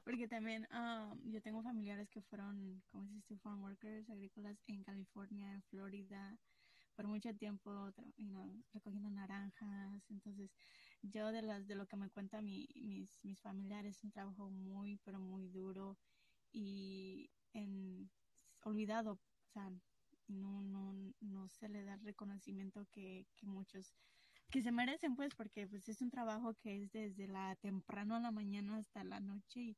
Porque 0.04 0.26
también 0.26 0.66
um, 0.72 1.30
yo 1.30 1.40
tengo 1.40 1.62
familiares 1.62 2.08
que 2.10 2.20
fueron, 2.22 2.82
como 2.90 3.08
dices 3.12 3.40
farm 3.40 3.62
workers 3.62 4.10
agrícolas 4.10 4.56
en 4.66 4.82
California, 4.82 5.52
en 5.52 5.62
Florida, 5.70 6.36
por 6.96 7.06
mucho 7.06 7.32
tiempo 7.34 7.70
recogiendo 8.72 9.08
naranjas. 9.10 10.02
Entonces, 10.10 10.50
yo 11.02 11.32
de 11.32 11.42
las 11.42 11.66
de 11.66 11.74
lo 11.74 11.86
que 11.86 11.96
me 11.96 12.10
cuentan 12.10 12.44
mi, 12.44 12.68
mis, 12.74 13.18
mis 13.22 13.40
familiares, 13.40 13.96
es 13.96 14.04
un 14.04 14.10
trabajo 14.12 14.50
muy, 14.50 14.96
pero 14.98 15.18
muy 15.18 15.48
duro 15.48 15.98
y 16.52 17.30
en, 17.52 18.10
olvidado. 18.62 19.12
O 19.12 19.52
sea, 19.52 19.70
no, 20.28 20.62
no, 20.62 20.94
no 21.20 21.48
se 21.48 21.68
le 21.68 21.84
da 21.84 21.94
el 21.94 22.00
reconocimiento 22.00 22.86
que, 22.90 23.26
que 23.36 23.46
muchos 23.46 23.94
que 24.50 24.62
se 24.62 24.72
merecen 24.72 25.14
pues 25.14 25.34
porque 25.34 25.66
pues 25.68 25.88
es 25.88 26.00
un 26.02 26.10
trabajo 26.10 26.54
que 26.54 26.82
es 26.82 26.90
desde 26.90 27.28
la 27.28 27.56
temprano 27.56 28.16
a 28.16 28.20
la 28.20 28.32
mañana 28.32 28.78
hasta 28.78 29.04
la 29.04 29.20
noche 29.20 29.60
y 29.60 29.76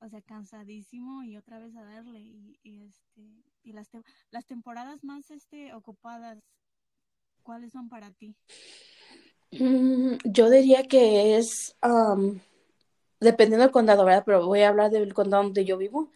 o 0.00 0.08
sea 0.08 0.22
cansadísimo 0.22 1.22
y 1.22 1.36
otra 1.36 1.58
vez 1.58 1.76
a 1.76 1.84
darle 1.84 2.20
y, 2.20 2.82
este 2.82 3.44
y 3.62 3.72
las 3.72 3.90
las 4.30 4.46
temporadas 4.46 5.04
más 5.04 5.30
este 5.30 5.74
ocupadas 5.74 6.42
cuáles 7.42 7.72
son 7.72 7.88
para 7.88 8.10
ti 8.10 8.34
mm, 9.58 10.18
yo 10.24 10.50
diría 10.50 10.84
que 10.84 11.36
es 11.36 11.76
dependiendo 13.20 13.64
del 13.64 13.72
condado 13.72 14.04
verdad 14.04 14.24
pero 14.26 14.46
voy 14.46 14.62
a 14.62 14.68
hablar 14.68 14.90
del 14.90 15.14
condado 15.14 15.44
donde 15.44 15.64
yo 15.64 15.78
vivo 15.78 16.10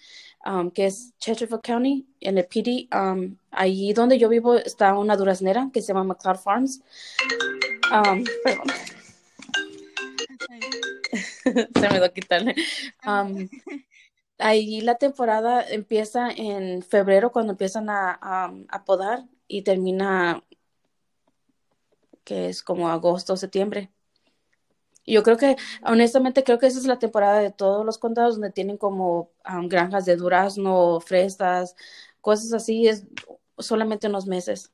que 0.74 0.87
es 0.87 1.12
Chesterfield 1.18 1.62
County 1.62 2.07
en 2.20 2.38
el 2.38 2.46
PD 2.46 2.88
ahí 3.50 3.92
donde 3.92 4.18
yo 4.18 4.29
vivo 4.29 4.57
está 4.57 4.96
una 4.98 5.16
duraznera 5.16 5.70
que 5.72 5.83
se 5.83 5.88
llama 5.88 6.05
McCloud 6.05 6.38
Farms 6.38 6.83
Um, 7.90 8.24
perdón. 8.44 8.66
Se 11.74 11.88
me 11.88 11.98
dio 11.98 12.12
quitarle. 12.12 12.55
Um, 13.05 13.48
ahí 14.38 14.81
la 14.81 14.94
temporada 14.94 15.62
empieza 15.68 16.31
en 16.31 16.83
febrero 16.83 17.33
cuando 17.33 17.53
empiezan 17.53 17.90
a, 17.90 18.18
a, 18.68 18.85
podar 18.85 19.24
y 19.48 19.62
termina 19.62 20.44
que 22.24 22.48
es 22.48 22.62
como 22.62 22.88
agosto, 22.90 23.37
septiembre. 23.37 23.92
Yo 25.06 25.22
creo 25.22 25.37
que, 25.37 25.56
honestamente, 25.85 26.44
creo 26.44 26.59
que 26.59 26.66
esa 26.66 26.78
es 26.78 26.87
la 26.87 26.98
temporada 26.98 27.40
de 27.40 27.50
todos 27.50 27.85
los 27.85 27.98
condados 27.98 28.35
donde 28.35 28.50
tienen 28.52 28.76
como 28.76 29.30
granjas 29.64 30.04
de 30.04 30.16
durazno, 30.16 31.00
fresas, 31.00 31.74
cosas 32.20 32.52
así, 32.52 32.87
es 32.87 33.06
solamente 33.59 34.06
unos 34.09 34.26
meses 34.26 34.72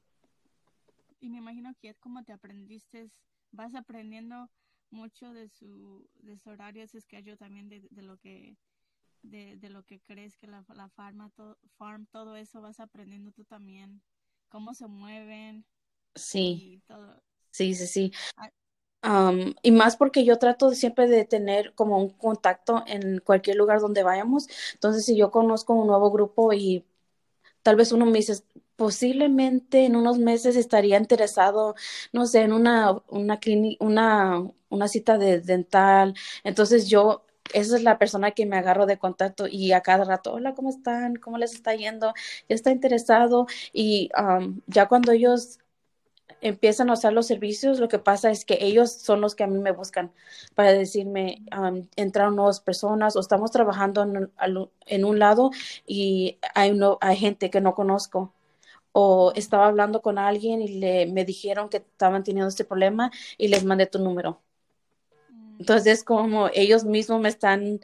y 1.20 1.28
me 1.28 1.38
imagino 1.38 1.74
que 1.80 1.88
es 1.90 1.98
como 1.98 2.24
te 2.24 2.32
aprendiste, 2.32 3.10
vas 3.52 3.74
aprendiendo 3.74 4.48
mucho 4.90 5.32
de 5.32 5.48
su, 5.48 6.08
de 6.20 6.38
su 6.38 6.50
horario, 6.50 6.84
ese 6.84 7.00
yo 7.22 7.36
también 7.36 7.68
de, 7.68 7.86
de, 7.90 8.02
lo 8.02 8.16
que 8.18 8.56
de, 9.22 9.56
de, 9.56 9.70
lo 9.70 9.82
que 9.82 10.00
crees 10.00 10.36
que 10.36 10.46
la, 10.46 10.64
la 10.74 10.88
farma, 10.90 11.30
farm, 11.76 12.06
todo 12.06 12.36
eso 12.36 12.60
vas 12.60 12.80
aprendiendo 12.80 13.32
tú 13.32 13.44
también, 13.44 14.02
cómo 14.48 14.74
se 14.74 14.86
mueven. 14.86 15.64
Sí. 16.14 16.80
Sí, 17.56 17.74
sí, 17.74 17.86
sí. 17.86 18.12
Um, 19.04 19.54
y 19.62 19.72
más 19.72 19.96
porque 19.96 20.24
yo 20.24 20.38
trato 20.38 20.72
siempre 20.72 21.08
de 21.08 21.24
tener 21.24 21.74
como 21.74 21.98
un 21.98 22.10
contacto 22.10 22.84
en 22.86 23.20
cualquier 23.20 23.56
lugar 23.56 23.80
donde 23.80 24.02
vayamos. 24.02 24.48
Entonces, 24.74 25.06
si 25.06 25.16
yo 25.16 25.30
conozco 25.30 25.74
un 25.74 25.86
nuevo 25.88 26.10
grupo 26.10 26.52
y 26.52 26.84
tal 27.62 27.76
vez 27.76 27.92
uno 27.92 28.06
me 28.06 28.18
dice, 28.18 28.42
posiblemente 28.76 29.86
en 29.86 29.96
unos 29.96 30.18
meses 30.18 30.56
estaría 30.56 30.98
interesado, 30.98 31.74
no 32.12 32.26
sé, 32.26 32.42
en 32.42 32.52
una, 32.54 32.92
una, 33.08 33.40
una, 33.80 34.50
una 34.70 34.88
cita 34.88 35.18
de 35.18 35.40
dental. 35.40 36.14
Entonces 36.44 36.88
yo, 36.88 37.24
esa 37.54 37.76
es 37.76 37.82
la 37.84 37.98
persona 37.98 38.32
que 38.32 38.46
me 38.46 38.56
agarro 38.58 38.86
de 38.86 38.98
contacto 38.98 39.46
y 39.48 39.72
a 39.72 39.82
cada 39.82 40.04
rato, 40.04 40.32
hola, 40.34 40.54
¿cómo 40.54 40.70
están? 40.70 41.16
¿Cómo 41.16 41.38
les 41.38 41.54
está 41.54 41.74
yendo? 41.74 42.14
Ya 42.48 42.54
está 42.56 42.70
interesado 42.72 43.46
y 43.72 44.10
um, 44.18 44.60
ya 44.66 44.88
cuando 44.88 45.12
ellos 45.12 45.58
empiezan 46.40 46.90
a 46.90 46.94
usar 46.94 47.12
los 47.12 47.26
servicios, 47.26 47.80
lo 47.80 47.88
que 47.88 47.98
pasa 47.98 48.30
es 48.30 48.44
que 48.44 48.58
ellos 48.60 48.92
son 48.92 49.20
los 49.20 49.34
que 49.34 49.44
a 49.44 49.46
mí 49.46 49.58
me 49.58 49.72
buscan 49.72 50.12
para 50.54 50.72
decirme, 50.72 51.42
um, 51.56 51.86
entraron 51.96 52.36
nuevas 52.36 52.60
personas 52.60 53.16
o 53.16 53.20
estamos 53.20 53.50
trabajando 53.50 54.02
en, 54.02 54.30
en 54.86 55.04
un 55.04 55.18
lado 55.18 55.50
y 55.86 56.38
hay, 56.54 56.72
no, 56.72 56.98
hay 57.00 57.16
gente 57.16 57.50
que 57.50 57.60
no 57.60 57.74
conozco 57.74 58.32
o 58.98 59.30
estaba 59.34 59.66
hablando 59.66 60.00
con 60.00 60.16
alguien 60.16 60.62
y 60.62 60.68
le, 60.68 61.04
me 61.04 61.26
dijeron 61.26 61.68
que 61.68 61.76
estaban 61.76 62.24
teniendo 62.24 62.48
este 62.48 62.64
problema 62.64 63.10
y 63.36 63.48
les 63.48 63.62
mandé 63.62 63.84
tu 63.84 63.98
número. 63.98 64.40
Mm. 65.28 65.56
Entonces, 65.60 66.02
como 66.02 66.48
ellos 66.54 66.84
mismos 66.84 67.20
me 67.20 67.28
están, 67.28 67.80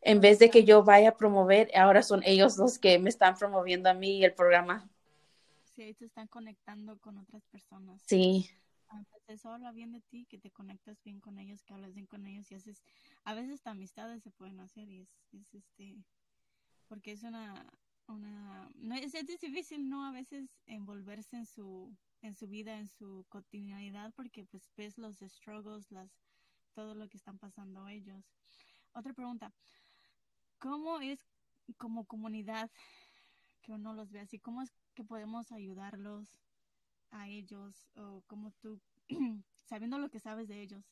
en 0.00 0.20
vez 0.22 0.38
de 0.38 0.48
que 0.48 0.64
yo 0.64 0.82
vaya 0.82 1.10
a 1.10 1.16
promover, 1.18 1.70
ahora 1.76 2.02
son 2.02 2.22
ellos 2.24 2.56
los 2.56 2.78
que 2.78 2.98
me 2.98 3.10
están 3.10 3.36
promoviendo 3.36 3.90
a 3.90 3.92
mí 3.94 4.20
y 4.20 4.24
el 4.24 4.32
programa. 4.32 4.88
Sí, 5.74 5.92
se 5.94 6.04
están 6.04 6.28
conectando 6.28 6.98
con 6.98 7.18
otras 7.18 7.46
personas. 7.46 8.02
Sí. 8.06 8.48
Entonces, 8.90 9.22
eso 9.28 9.50
habla 9.50 9.72
bien 9.72 9.92
de 9.92 10.00
ti, 10.02 10.26
que 10.26 10.38
te 10.38 10.50
conectas 10.50 11.02
bien 11.02 11.20
con 11.20 11.38
ellos, 11.38 11.62
que 11.64 11.74
hablas 11.74 11.94
bien 11.94 12.06
con 12.06 12.26
ellos 12.26 12.50
y 12.50 12.54
haces, 12.54 12.82
a 13.24 13.34
veces 13.34 13.66
amistades 13.66 14.22
se 14.22 14.30
pueden 14.30 14.60
hacer 14.60 14.88
y 14.88 15.00
es, 15.00 15.10
es 15.32 15.54
este, 15.54 16.04
porque 16.88 17.12
es 17.12 17.22
una, 17.24 17.66
una 18.06 18.70
no 18.74 18.94
es, 18.94 19.14
es 19.14 19.26
difícil 19.40 19.88
no 19.88 20.04
a 20.04 20.12
veces 20.12 20.62
envolverse 20.66 21.36
en 21.36 21.46
su 21.46 21.96
en 22.22 22.34
su 22.34 22.48
vida 22.48 22.78
en 22.78 22.88
su 22.88 23.26
cotidianidad 23.28 24.12
porque 24.14 24.44
pues 24.44 24.70
ves 24.76 24.98
los 24.98 25.18
struggles 25.18 25.90
las 25.90 26.10
todo 26.74 26.94
lo 26.94 27.08
que 27.08 27.16
están 27.16 27.38
pasando 27.38 27.88
ellos 27.88 28.24
otra 28.92 29.12
pregunta 29.12 29.52
cómo 30.58 31.00
es 31.00 31.20
como 31.78 32.06
comunidad 32.06 32.70
que 33.62 33.72
uno 33.72 33.94
los 33.94 34.12
ve 34.12 34.20
así 34.20 34.38
cómo 34.38 34.62
es 34.62 34.83
que 34.94 35.04
podemos 35.04 35.52
ayudarlos 35.52 36.38
a 37.10 37.28
ellos 37.28 37.88
o 37.96 38.22
cómo 38.26 38.52
tú 38.60 38.80
sabiendo 39.64 39.98
lo 39.98 40.10
que 40.10 40.20
sabes 40.20 40.48
de 40.48 40.62
ellos 40.62 40.84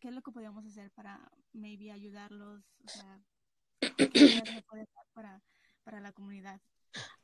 qué 0.00 0.08
es 0.08 0.14
lo 0.14 0.22
que 0.22 0.30
podemos 0.30 0.64
hacer 0.64 0.90
para 0.92 1.20
maybe 1.52 1.90
ayudarlos 1.90 2.62
o 2.84 2.88
sea 2.88 3.20
para, 5.14 5.40
para 5.84 6.00
la 6.00 6.12
comunidad? 6.12 6.60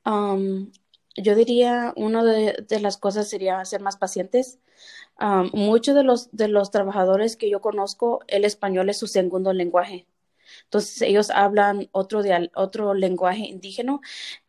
Um, 0.04 0.72
yo 1.16 1.34
diría, 1.34 1.92
una 1.96 2.24
de, 2.24 2.64
de, 2.68 2.80
las 2.80 2.96
cosas 2.96 3.28
sería 3.28 3.64
ser 3.64 3.80
más 3.80 3.96
pacientes. 3.96 4.58
Um, 5.20 5.50
muchos 5.52 5.94
de 5.94 6.02
los, 6.02 6.30
de 6.32 6.48
los 6.48 6.70
trabajadores 6.70 7.36
que 7.36 7.50
yo 7.50 7.60
conozco, 7.60 8.20
el 8.26 8.44
español 8.44 8.90
es 8.90 8.98
su 8.98 9.06
segundo 9.06 9.52
lenguaje. 9.52 10.06
Entonces, 10.64 11.02
ellos 11.02 11.30
hablan 11.30 11.88
otro, 11.92 12.22
de, 12.22 12.50
otro 12.54 12.94
lenguaje 12.94 13.46
indígena 13.46 14.00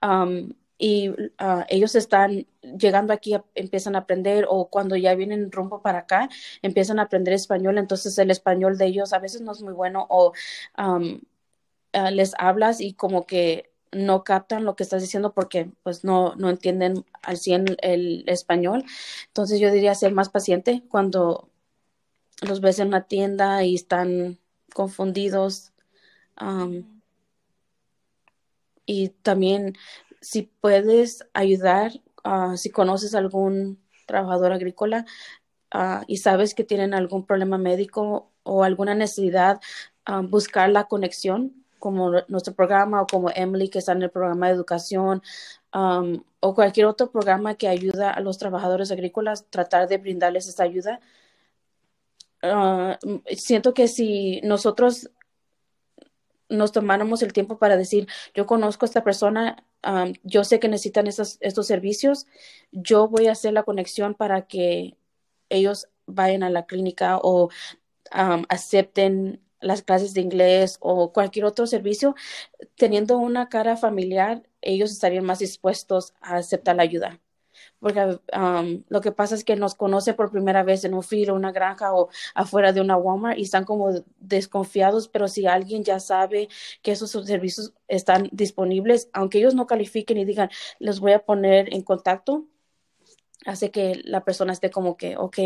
um, 0.02 0.54
y 0.78 1.10
uh, 1.10 1.64
ellos 1.70 1.96
están 1.96 2.48
llegando 2.62 3.14
aquí, 3.14 3.36
empiezan 3.56 3.96
a 3.96 4.00
aprender 4.00 4.46
o 4.50 4.70
cuando 4.70 4.96
ya 4.96 5.16
vienen 5.16 5.52
rumbo 5.52 5.82
para 5.82 6.00
acá, 6.00 6.30
empiezan 6.62 7.00
a 7.00 7.04
aprender 7.04 7.34
español. 7.34 7.78
Entonces, 7.78 8.18
el 8.18 8.32
español 8.32 8.78
de 8.78 8.88
ellos 8.88 9.14
a 9.14 9.20
veces 9.20 9.42
no 9.42 9.52
es 9.54 9.62
muy 9.62 9.74
bueno 9.74 10.06
o 10.10 10.34
uh, 10.78 11.20
les 12.12 12.34
hablas 12.38 12.82
y 12.82 12.94
como 12.94 13.26
que 13.26 13.72
no 13.96 14.24
captan 14.24 14.66
lo 14.66 14.76
que 14.76 14.84
estás 14.84 15.02
diciendo 15.02 15.34
porque 15.34 15.72
pues 15.84 16.04
no, 16.04 16.36
no 16.36 16.50
entienden 16.50 17.06
al 17.22 17.38
100 17.38 17.78
el 17.82 18.24
español. 18.28 18.84
Entonces 19.28 19.60
yo 19.60 19.72
diría 19.72 19.96
ser 19.96 20.14
más 20.14 20.30
paciente 20.30 20.84
cuando 20.90 21.50
los 22.42 22.62
ves 22.62 22.80
en 22.80 22.90
una 22.90 23.08
tienda 23.08 23.64
y 23.64 23.76
están 23.76 24.40
confundidos. 24.74 25.72
Um, 26.40 27.02
y 28.86 29.10
también 29.10 29.76
si 30.22 30.44
puedes 30.44 31.26
ayudar, 31.34 31.92
uh, 32.24 32.58
si 32.58 32.70
conoces 32.70 33.16
algún 33.16 33.80
trabajador 34.06 34.52
agrícola 34.52 35.06
uh, 35.74 36.04
y 36.08 36.18
sabes 36.18 36.54
que 36.54 36.64
tienen 36.64 36.94
algún 36.94 37.26
problema 37.26 37.58
médico 37.58 38.32
o 38.44 38.64
alguna 38.64 38.96
necesidad, 38.96 39.60
uh, 40.08 40.22
buscar 40.22 40.70
la 40.70 40.86
conexión 40.86 41.66
como 41.80 42.12
nuestro 42.28 42.56
programa 42.56 43.02
o 43.04 43.08
como 43.08 43.30
Emily 43.30 43.70
que 43.70 43.80
está 43.80 43.92
en 43.92 44.02
el 44.02 44.10
programa 44.10 44.48
de 44.48 44.54
educación 44.54 45.22
um, 45.74 46.24
o 46.40 46.56
cualquier 46.56 46.88
otro 46.88 47.12
programa 47.12 47.56
que 47.56 47.68
ayuda 47.68 48.10
a 48.10 48.22
los 48.22 48.40
trabajadores 48.40 48.92
agrícolas, 48.92 49.46
tratar 49.52 49.88
de 49.88 49.98
brindarles 50.00 50.48
esta 50.48 50.64
ayuda. 50.64 51.00
Uh, 52.42 52.96
siento 53.36 53.74
que 53.76 53.88
si 53.88 54.42
nosotros 54.42 55.12
nos 56.50 56.72
tomáramos 56.72 57.22
el 57.24 57.34
tiempo 57.34 57.58
para 57.58 57.78
decir, 57.78 58.08
yo 58.34 58.46
conozco 58.46 58.86
a 58.86 58.88
esta 58.88 59.04
persona, 59.04 59.66
um, 59.88 60.14
yo 60.24 60.44
sé 60.44 60.60
que 60.60 60.68
necesitan 60.68 61.08
estos, 61.08 61.40
servicios, 61.68 62.28
yo 62.72 63.08
voy 63.08 63.28
a 63.28 63.34
hacer 63.34 63.54
la 63.54 63.64
conexión 63.64 64.16
para 64.16 64.48
que 64.48 64.98
ellos 65.50 65.90
vayan 66.08 66.44
a 66.44 66.50
la 66.50 66.66
clínica 66.66 67.18
o 67.22 67.50
acepten 68.12 69.42
las 69.60 69.82
clases 69.82 70.14
de 70.14 70.22
inglés 70.22 70.78
o 70.80 71.12
cualquier 71.12 71.46
otro 71.46 71.68
servicio, 71.68 72.16
teniendo 72.76 73.18
una 73.18 73.50
cara 73.50 73.78
familiar, 73.78 74.44
ellos 74.62 74.92
estarían 74.92 75.26
más 75.26 75.40
dispuestos 75.40 76.14
a 76.22 76.38
aceptar 76.38 76.76
la 76.76 76.84
ayuda. 76.84 77.22
Porque 77.86 78.18
um, 78.36 78.84
lo 78.90 79.00
que 79.00 79.12
pasa 79.12 79.36
es 79.36 79.44
que 79.44 79.56
nos 79.56 79.76
conoce 79.76 80.16
por 80.16 80.32
primera 80.32 80.64
vez 80.64 80.86
en 80.86 80.96
un 80.96 81.04
filo, 81.04 81.36
una 81.36 81.52
granja 81.52 81.94
o 81.94 82.10
afuera 82.34 82.74
de 82.74 82.82
una 82.82 82.98
Walmart 82.98 83.38
y 83.38 83.44
están 83.44 83.64
como 83.64 83.92
desconfiados, 84.18 85.08
pero 85.08 85.28
si 85.28 85.46
alguien 85.46 85.84
ya 85.84 86.00
sabe 86.00 86.50
que 86.82 86.94
esos 86.94 87.12
servicios 87.12 87.76
están 87.88 88.28
disponibles, 88.32 89.08
aunque 89.14 89.38
ellos 89.38 89.54
no 89.54 89.68
califiquen 89.68 90.18
y 90.18 90.26
digan, 90.26 90.50
les 90.80 91.00
voy 91.00 91.12
a 91.12 91.24
poner 91.24 91.72
en 91.76 91.84
contacto, 91.84 92.48
hace 93.46 93.70
que 93.70 94.02
la 94.04 94.24
persona 94.24 94.52
esté 94.52 94.72
como 94.72 94.98
que, 94.98 95.16
ok, 95.16 95.38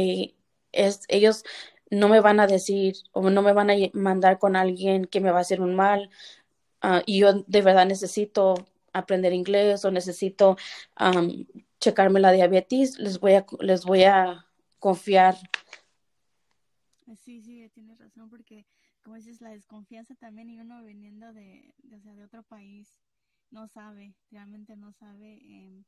ellos 0.72 1.44
no 1.92 2.08
me 2.08 2.22
van 2.22 2.40
a 2.40 2.48
decir 2.48 2.96
o 3.12 3.30
no 3.30 3.42
me 3.42 3.52
van 3.52 3.70
a 3.70 3.74
mandar 3.92 4.40
con 4.40 4.56
alguien 4.56 5.04
que 5.04 5.20
me 5.20 5.32
va 5.32 5.40
a 5.40 5.42
hacer 5.42 5.60
un 5.60 5.76
mal 5.76 6.10
uh, 6.84 7.02
y 7.06 7.20
yo 7.20 7.44
de 7.48 7.62
verdad 7.62 7.86
necesito 7.86 8.56
aprender 8.94 9.34
inglés 9.34 9.86
o 9.86 9.92
necesito 9.92 10.58
um, 11.00 11.46
checarme 11.80 12.20
la 12.20 12.32
diabetes, 12.32 13.00
les 13.00 13.20
voy 13.20 13.34
a, 13.34 13.46
les 13.60 13.86
voy 13.86 14.04
a 14.04 14.46
confiar. 14.80 15.36
Sí, 17.18 17.42
sí, 17.42 17.70
tienes 17.74 17.98
razón, 17.98 18.30
porque 18.30 18.66
como 19.04 19.16
dices, 19.16 19.42
la 19.42 19.52
desconfianza 19.52 20.14
también 20.16 20.50
y 20.50 20.60
uno 20.60 20.84
viniendo 20.84 21.34
de, 21.34 21.74
de, 21.84 22.00
sea, 22.00 22.14
de 22.14 22.24
otro 22.24 22.44
país 22.44 23.00
no 23.50 23.68
sabe, 23.68 24.14
realmente 24.30 24.76
no 24.76 24.92
sabe 24.94 25.84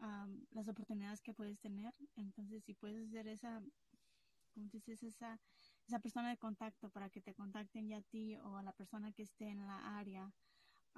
um, 0.00 0.44
las 0.50 0.66
oportunidades 0.68 1.20
que 1.22 1.34
puedes 1.34 1.60
tener. 1.60 1.94
Entonces, 2.16 2.64
si 2.64 2.74
puedes 2.74 3.08
hacer 3.08 3.28
esa 3.28 3.62
como 4.58 4.68
dices, 4.70 5.02
esa, 5.02 5.38
esa 5.86 6.00
persona 6.00 6.30
de 6.30 6.36
contacto 6.36 6.90
para 6.90 7.08
que 7.10 7.20
te 7.20 7.34
contacten 7.34 7.88
ya 7.88 7.98
a 7.98 8.02
ti 8.02 8.36
o 8.38 8.56
a 8.56 8.62
la 8.62 8.72
persona 8.72 9.12
que 9.12 9.22
esté 9.22 9.48
en 9.48 9.64
la 9.64 9.98
área, 9.98 10.32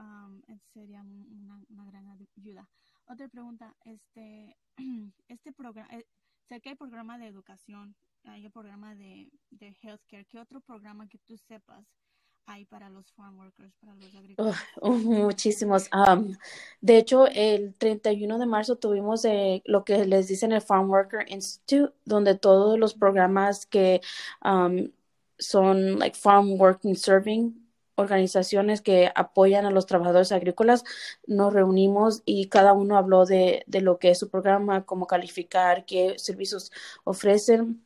um, 0.01 0.43
sería 0.73 1.03
una, 1.03 1.61
una, 1.69 1.85
gran 1.85 2.09
ayuda. 2.37 2.69
Otra 3.07 3.29
pregunta, 3.29 3.77
este, 3.85 4.57
este 5.29 5.53
programa, 5.53 5.89
eh, 5.93 6.07
sé 6.49 6.61
que 6.61 6.71
hay 6.71 6.77
programa 6.77 7.19
de 7.19 7.27
educación, 7.27 7.95
hay 8.25 8.47
el 8.47 8.53
programa 8.53 8.95
de, 8.95 9.31
de 9.51 9.77
healthcare, 9.83 10.27
¿qué 10.27 10.39
otro 10.39 10.61
programa 10.61 11.09
que 11.09 11.19
tú 11.19 11.37
sepas 11.37 11.87
hay 12.47 12.65
para 12.65 12.91
los 12.91 13.13
farm 13.13 13.39
workers, 13.39 13.73
para 13.79 13.95
los 13.95 14.15
agricultores? 14.15 14.59
muchísimos. 14.83 15.89
Um, 15.93 16.37
de 16.81 16.99
hecho, 16.99 17.27
el 17.29 17.75
31 17.75 18.39
de 18.39 18.47
marzo 18.47 18.77
tuvimos 18.77 19.25
eh, 19.25 19.63
lo 19.67 19.85
que 19.85 20.05
les 20.05 20.27
dicen 20.27 20.51
el 20.53 20.61
Farm 20.61 20.91
Worker 20.91 21.31
Institute, 21.31 21.95
donde 22.05 22.35
todos 22.37 22.79
los 22.79 22.95
programas 22.95 23.67
que 23.67 24.01
um, 24.45 24.91
son 25.39 25.99
like 25.99 26.19
Farm 26.19 26.61
Working 26.61 26.97
Serving 26.97 27.60
organizaciones 28.01 28.83
que 28.83 29.11
apoyan 29.15 29.67
a 29.67 29.71
los 29.71 29.87
trabajadores 29.87 30.33
agrícolas, 30.33 30.85
nos 31.27 31.53
reunimos 31.53 32.23
y 32.25 32.49
cada 32.49 32.73
uno 32.73 32.97
habló 32.97 33.27
de, 33.27 33.65
lo 33.69 33.99
que 33.99 34.11
es 34.11 34.19
su 34.19 34.31
programa, 34.31 34.85
cómo 34.87 35.07
calificar, 35.07 35.85
qué 35.87 36.15
servicios 36.19 36.73
ofrecen 37.05 37.85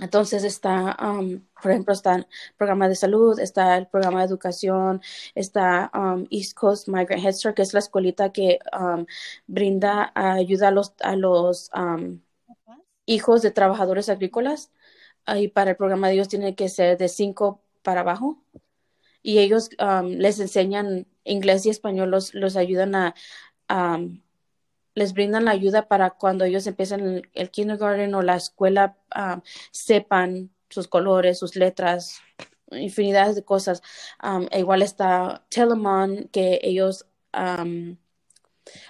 entonces 0.00 0.44
está, 0.44 0.96
um, 1.02 1.40
por 1.60 1.72
ejemplo, 1.72 1.92
está 1.92 2.14
el 2.16 2.26
programa 2.56 2.88
de 2.88 2.94
salud, 2.94 3.38
está 3.40 3.76
el 3.76 3.88
programa 3.88 4.20
de 4.20 4.26
educación, 4.26 5.02
está 5.34 5.90
um, 5.94 6.26
East 6.30 6.54
Coast 6.54 6.88
Migrant 6.88 7.24
Head 7.24 7.32
Start, 7.34 7.56
que 7.56 7.62
es 7.62 7.74
la 7.74 7.80
escuelita 7.80 8.30
que 8.32 8.60
um, 8.78 9.06
brinda 9.48 10.12
ayuda 10.14 10.68
a 10.68 10.70
los, 10.70 10.94
a 11.00 11.16
los 11.16 11.70
hijos 13.06 13.42
de 13.42 13.50
trabajadores 13.50 14.08
agrícolas. 14.08 14.70
Y 15.26 15.48
para 15.48 15.72
el 15.72 15.76
programa 15.76 16.08
de 16.08 16.14
ellos 16.14 16.28
tiene 16.28 16.54
que 16.54 16.68
ser 16.68 16.96
de 16.98 17.08
cinco 17.08 17.62
para 17.82 18.00
abajo. 18.02 18.42
Y 19.22 19.38
ellos 19.38 19.70
les 20.04 20.40
enseñan 20.40 21.06
inglés 21.24 21.66
y 21.66 21.70
español, 21.70 22.10
los, 22.10 22.34
los 22.34 22.56
ayudan 22.56 22.94
a 22.94 23.14
les 24.98 25.14
brindan 25.14 25.44
la 25.44 25.52
ayuda 25.52 25.88
para 25.88 26.10
cuando 26.10 26.44
ellos 26.44 26.66
empiecen 26.66 27.22
el, 27.32 27.50
kindergarten 27.50 28.14
o 28.14 28.22
la 28.22 28.36
escuela 28.36 28.96
um, 29.16 29.40
sepan 29.70 30.50
sus 30.68 30.88
colores, 30.88 31.38
sus 31.38 31.56
letras, 31.56 32.20
infinidades 32.72 33.36
de 33.36 33.44
cosas. 33.44 33.82
Um, 34.22 34.48
e 34.50 34.58
igual 34.58 34.82
está 34.82 35.44
Telemon, 35.48 36.28
que 36.32 36.60
ellos 36.62 37.06
um, 37.32 37.96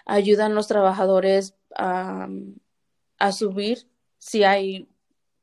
ayudan 0.06 0.52
a 0.52 0.54
los 0.54 0.66
trabajadores 0.66 1.54
a 1.76 3.32
subir 3.32 3.86
si 4.18 4.42
hay 4.42 4.88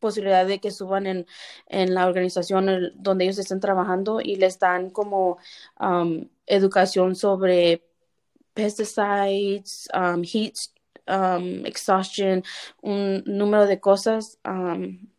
posibilidad 0.06 0.46
de 0.46 0.60
que 0.60 0.72
suban 0.72 1.06
en, 1.08 1.26
en 1.68 1.94
la 1.94 2.08
organización 2.08 2.66
donde 2.96 3.26
ellos 3.26 3.40
estén 3.40 3.60
trabajando 3.60 4.22
y 4.22 4.36
les 4.36 4.60
dan 4.60 4.90
como 4.90 5.38
educación 6.48 7.16
sobre 7.16 7.82
pesticides, 8.56 9.88
um, 9.94 10.24
heat, 10.24 10.54
um, 11.08 11.66
exhaustion, 11.66 12.44
un 12.82 13.24
número 13.26 13.68
de 13.68 13.80
cosas. 13.80 14.40
Um, 14.46 15.10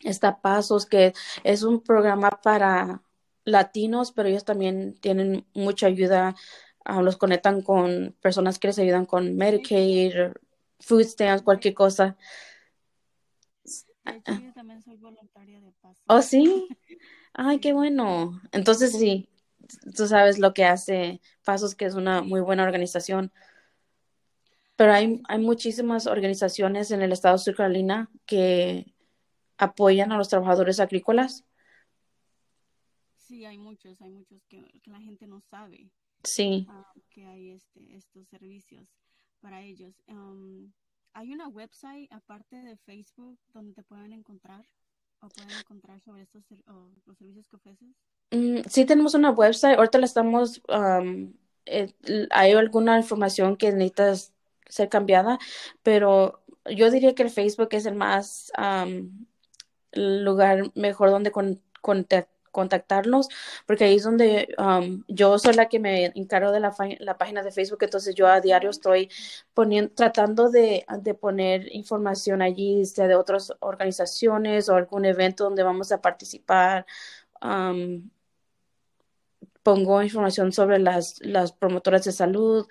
está 0.00 0.40
Pasos, 0.42 0.84
que 0.84 1.14
es 1.44 1.62
un 1.62 1.80
programa 1.80 2.30
para 2.42 3.02
latinos, 3.44 4.12
pero 4.12 4.28
ellos 4.28 4.44
también 4.44 4.94
tienen 5.00 5.46
mucha 5.54 5.86
ayuda. 5.86 6.34
Um, 6.84 7.02
los 7.04 7.16
conectan 7.16 7.62
con 7.62 8.14
personas 8.20 8.58
que 8.58 8.68
les 8.68 8.78
ayudan 8.78 9.06
con 9.06 9.36
Medicaid, 9.36 10.32
food 10.80 11.04
stamps, 11.04 11.42
cualquier 11.42 11.74
cosa. 11.74 12.16
Yo 14.04 14.52
también 14.52 14.82
soy 14.82 14.96
voluntaria 14.96 15.60
de 15.60 15.72
¿Oh, 16.06 16.22
sí? 16.22 16.68
Ay, 17.32 17.60
qué 17.60 17.72
bueno. 17.72 18.40
Entonces, 18.52 18.92
sí, 18.92 19.28
tú 19.96 20.06
sabes 20.06 20.38
lo 20.38 20.52
que 20.54 20.64
hace 20.64 21.20
Pasos, 21.44 21.74
que 21.74 21.84
es 21.84 21.94
una 21.94 22.22
muy 22.22 22.40
buena 22.40 22.64
organización. 22.64 23.32
Pero 24.76 24.92
hay, 24.92 25.22
hay 25.28 25.38
muchísimas 25.38 26.06
organizaciones 26.06 26.90
en 26.90 27.02
el 27.02 27.12
estado 27.12 27.36
de 27.36 27.42
Sur 27.42 27.54
Carolina 27.54 28.10
que 28.26 28.92
apoyan 29.58 30.12
a 30.12 30.16
los 30.16 30.28
trabajadores 30.28 30.80
agrícolas. 30.80 31.44
Sí, 33.16 33.44
hay 33.44 33.58
muchos, 33.58 34.00
hay 34.02 34.10
muchos 34.10 34.44
que, 34.48 34.80
que 34.82 34.90
la 34.90 35.00
gente 35.00 35.26
no 35.26 35.40
sabe. 35.40 35.90
Sí. 36.24 36.66
Uh, 36.68 37.00
que 37.10 37.26
hay 37.26 37.50
este, 37.50 37.94
estos 37.94 38.28
servicios 38.28 38.88
para 39.40 39.62
ellos. 39.62 39.94
Um, 40.08 40.72
¿Hay 41.14 41.32
una 41.32 41.48
website 41.48 42.10
aparte 42.12 42.56
de 42.56 42.76
Facebook 42.78 43.38
donde 43.52 43.74
te 43.74 43.82
pueden 43.82 44.12
encontrar 44.12 44.64
o 45.20 45.28
pueden 45.28 45.50
encontrar 45.58 46.00
sobre 46.00 46.22
estos 46.22 46.42
los 47.06 47.18
servicios 47.18 47.46
que 47.48 47.56
ofreces? 47.56 47.88
Mm, 48.30 48.60
sí, 48.68 48.84
tenemos 48.84 49.14
una 49.14 49.30
website. 49.30 49.76
Ahorita 49.76 49.98
la 49.98 50.06
estamos. 50.06 50.62
Um, 50.68 51.34
hay 52.30 52.52
alguna 52.52 52.98
información 52.98 53.56
que 53.56 53.72
necesita 53.72 54.14
ser 54.68 54.88
cambiada, 54.88 55.38
pero 55.82 56.42
yo 56.64 56.90
diría 56.90 57.14
que 57.14 57.22
el 57.22 57.30
Facebook 57.30 57.68
es 57.72 57.86
el 57.86 57.94
más 57.94 58.50
um, 58.58 59.26
lugar 59.92 60.72
mejor 60.74 61.10
donde 61.10 61.30
con, 61.30 61.60
contactarnos, 62.52 63.28
porque 63.66 63.84
ahí 63.84 63.96
es 63.96 64.04
donde 64.04 64.54
um, 64.58 65.02
yo 65.08 65.38
soy 65.38 65.54
la 65.54 65.68
que 65.68 65.80
me 65.80 66.12
encargo 66.14 66.52
de 66.52 66.60
la, 66.60 66.74
la, 67.00 67.18
página 67.18 67.42
de 67.42 67.50
Facebook, 67.50 67.78
entonces 67.82 68.14
yo 68.14 68.28
a 68.28 68.40
diario 68.40 68.70
estoy 68.70 69.10
poniendo, 69.54 69.92
tratando 69.94 70.50
de, 70.50 70.84
de, 71.00 71.14
poner 71.14 71.74
información 71.74 72.42
allí, 72.42 72.84
sea 72.86 73.08
de 73.08 73.16
otras 73.16 73.52
organizaciones 73.60 74.68
o 74.68 74.76
algún 74.76 75.04
evento 75.06 75.44
donde 75.44 75.62
vamos 75.64 75.92
a 75.92 76.00
participar. 76.00 76.86
Um, 77.42 78.10
pongo 79.62 80.02
información 80.02 80.52
sobre 80.52 80.78
las, 80.78 81.20
las 81.20 81.52
promotoras 81.52 82.04
de 82.04 82.12
salud, 82.12 82.66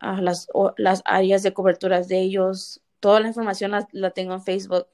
las, 0.00 0.48
o, 0.52 0.74
las 0.76 1.02
áreas 1.04 1.42
de 1.42 1.52
coberturas 1.52 2.08
de 2.08 2.20
ellos. 2.20 2.82
Toda 3.00 3.20
la 3.20 3.28
información 3.28 3.70
la, 3.72 3.88
la 3.92 4.10
tengo 4.10 4.34
en 4.34 4.42
Facebook. 4.42 4.86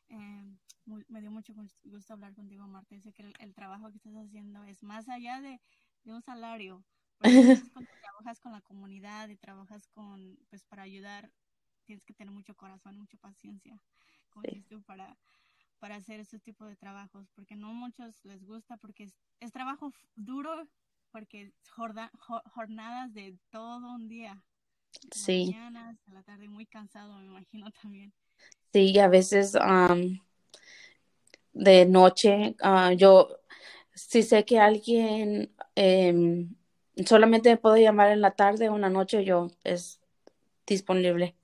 Eh, 0.09 0.57
muy, 0.85 1.05
me 1.07 1.21
dio 1.21 1.29
mucho 1.29 1.53
gusto 1.83 2.13
hablar 2.13 2.33
contigo, 2.33 2.65
Marta. 2.67 2.99
Sé 2.99 3.13
que 3.13 3.21
el, 3.21 3.33
el, 3.39 3.53
trabajo 3.53 3.91
que 3.91 3.97
estás 3.97 4.15
haciendo 4.15 4.63
es 4.63 4.81
más 4.83 5.07
allá 5.07 5.39
de, 5.39 5.61
de 6.03 6.13
un 6.13 6.21
salario. 6.21 6.83
Cuando 7.73 7.91
trabajas 8.01 8.39
con 8.39 8.51
la 8.51 8.61
comunidad 8.61 9.29
y 9.29 9.37
trabajas 9.37 9.87
con, 9.87 10.37
pues 10.49 10.63
para 10.63 10.83
ayudar, 10.83 11.31
tienes 11.85 12.03
que 12.05 12.13
tener 12.13 12.33
mucho 12.33 12.55
corazón, 12.55 12.97
mucha 12.97 13.17
paciencia, 13.17 13.79
como 14.29 14.45
Sí. 14.45 14.63
tú, 14.69 14.81
para, 14.83 15.17
para 15.79 15.95
hacer 15.95 16.19
ese 16.19 16.39
tipo 16.39 16.65
de 16.65 16.75
trabajos, 16.75 17.29
porque 17.35 17.55
no 17.55 17.73
muchos 17.73 18.23
les 18.23 18.43
gusta, 18.45 18.77
porque 18.77 19.03
es, 19.03 19.17
es 19.39 19.51
trabajo 19.51 19.91
duro, 20.15 20.67
porque 21.11 21.43
es 21.43 21.53
jorda- 21.75 22.11
jo- 22.19 22.43
jornadas 22.53 23.13
de 23.13 23.37
todo 23.51 23.95
un 23.95 24.07
día. 24.09 24.43
Sí, 25.11 25.55
mañana 25.55 25.89
hasta 25.89 26.13
la 26.13 26.23
tarde, 26.23 26.47
muy 26.49 26.65
cansado, 26.65 27.15
me 27.19 27.25
imagino 27.27 27.71
también. 27.83 28.13
sí, 28.73 28.91
y 28.91 28.99
a 28.99 29.07
veces 29.07 29.55
um, 29.55 30.19
de 31.53 31.85
noche, 31.85 32.55
ah, 32.61 32.93
yo 32.93 33.39
si 33.93 34.23
sé 34.23 34.45
que 34.45 34.59
alguien 34.59 35.53
em, 35.75 36.55
solamente 37.05 37.49
me 37.49 37.57
puede 37.57 37.81
llamar 37.83 38.11
en 38.11 38.21
la 38.21 38.31
tarde 38.35 38.69
o 38.69 38.75
en 38.75 38.81
la 38.81 38.89
noche, 38.89 39.23
yo 39.25 39.49
es 39.63 39.99
disponible. 40.67 41.35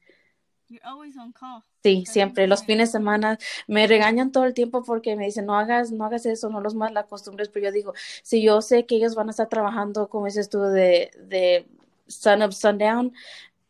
Sí, 1.84 2.06
siempre 2.08 2.48
los 2.48 2.66
fines 2.66 2.90
de 2.90 2.94
semana 2.94 3.38
me 3.68 3.86
regañan 3.86 4.32
todo 4.32 4.46
el 4.46 4.56
tiempo 4.56 4.84
porque 4.84 5.16
me 5.16 5.26
dicen, 5.26 5.46
no 5.46 5.56
hagas, 5.56 5.92
no 5.92 6.04
hagas 6.06 6.26
eso, 6.26 6.50
no 6.50 6.60
los 6.60 6.74
mal 6.74 6.98
acostumbres, 6.98 7.50
pero 7.50 7.66
yo 7.68 7.72
digo, 7.72 7.94
si 8.24 8.42
yo 8.42 8.62
sé 8.64 8.88
que 8.88 8.96
ellos 8.96 9.14
van 9.14 9.28
a 9.28 9.32
estar 9.32 9.48
trabajando, 9.50 10.10
como 10.10 10.26
dices 10.26 10.50
tú, 10.50 10.62
de, 10.62 11.12
de 11.28 11.68
sun 12.08 12.42
up, 12.42 12.54
sundown, 12.54 13.14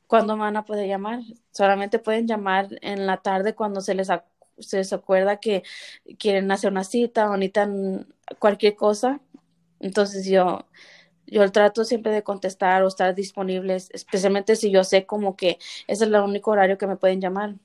¿cuándo 0.07 0.37
van 0.37 0.57
a 0.57 0.65
poder 0.65 0.87
llamar? 0.87 1.21
Solamente 1.51 1.99
pueden 1.99 2.27
llamar 2.27 2.69
en 2.81 3.07
la 3.07 3.17
tarde 3.17 3.55
cuando 3.55 3.81
se 3.81 3.95
les, 3.95 4.09
se 4.59 4.77
les 4.77 4.93
acuerda 4.93 5.39
que 5.39 5.63
quieren 6.19 6.51
hacer 6.51 6.71
una 6.71 6.83
cita 6.85 7.29
o 7.31 7.37
necesitan 7.37 8.07
cualquier 8.39 8.75
cosa. 8.75 9.21
Entonces 9.79 10.25
yo, 10.27 10.65
yo 11.27 11.51
trato 11.51 11.83
siempre 11.85 12.11
de 12.11 12.23
contestar 12.23 12.83
o 12.83 12.87
estar 12.87 13.15
disponibles, 13.15 13.89
especialmente 13.93 14.55
si 14.55 14.71
yo 14.71 14.83
sé 14.83 15.05
como 15.05 15.35
que 15.35 15.51
ese 15.87 16.03
es 16.05 16.11
el 16.11 16.15
único 16.15 16.51
horario 16.51 16.77
que 16.77 16.87
me 16.87 16.97
pueden 16.97 17.21
llamar. 17.21 17.55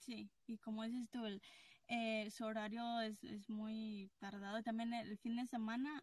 Sí, 0.00 0.30
y 0.46 0.58
como 0.58 0.82
dices 0.84 1.08
tú, 1.10 1.24
el, 1.26 1.40
eh, 1.88 2.30
su 2.30 2.44
horario 2.44 3.00
es, 3.00 3.22
es 3.24 3.48
muy 3.48 4.10
tardado. 4.18 4.62
También 4.62 4.92
el 4.94 5.16
fin 5.18 5.36
de 5.36 5.46
semana 5.46 6.02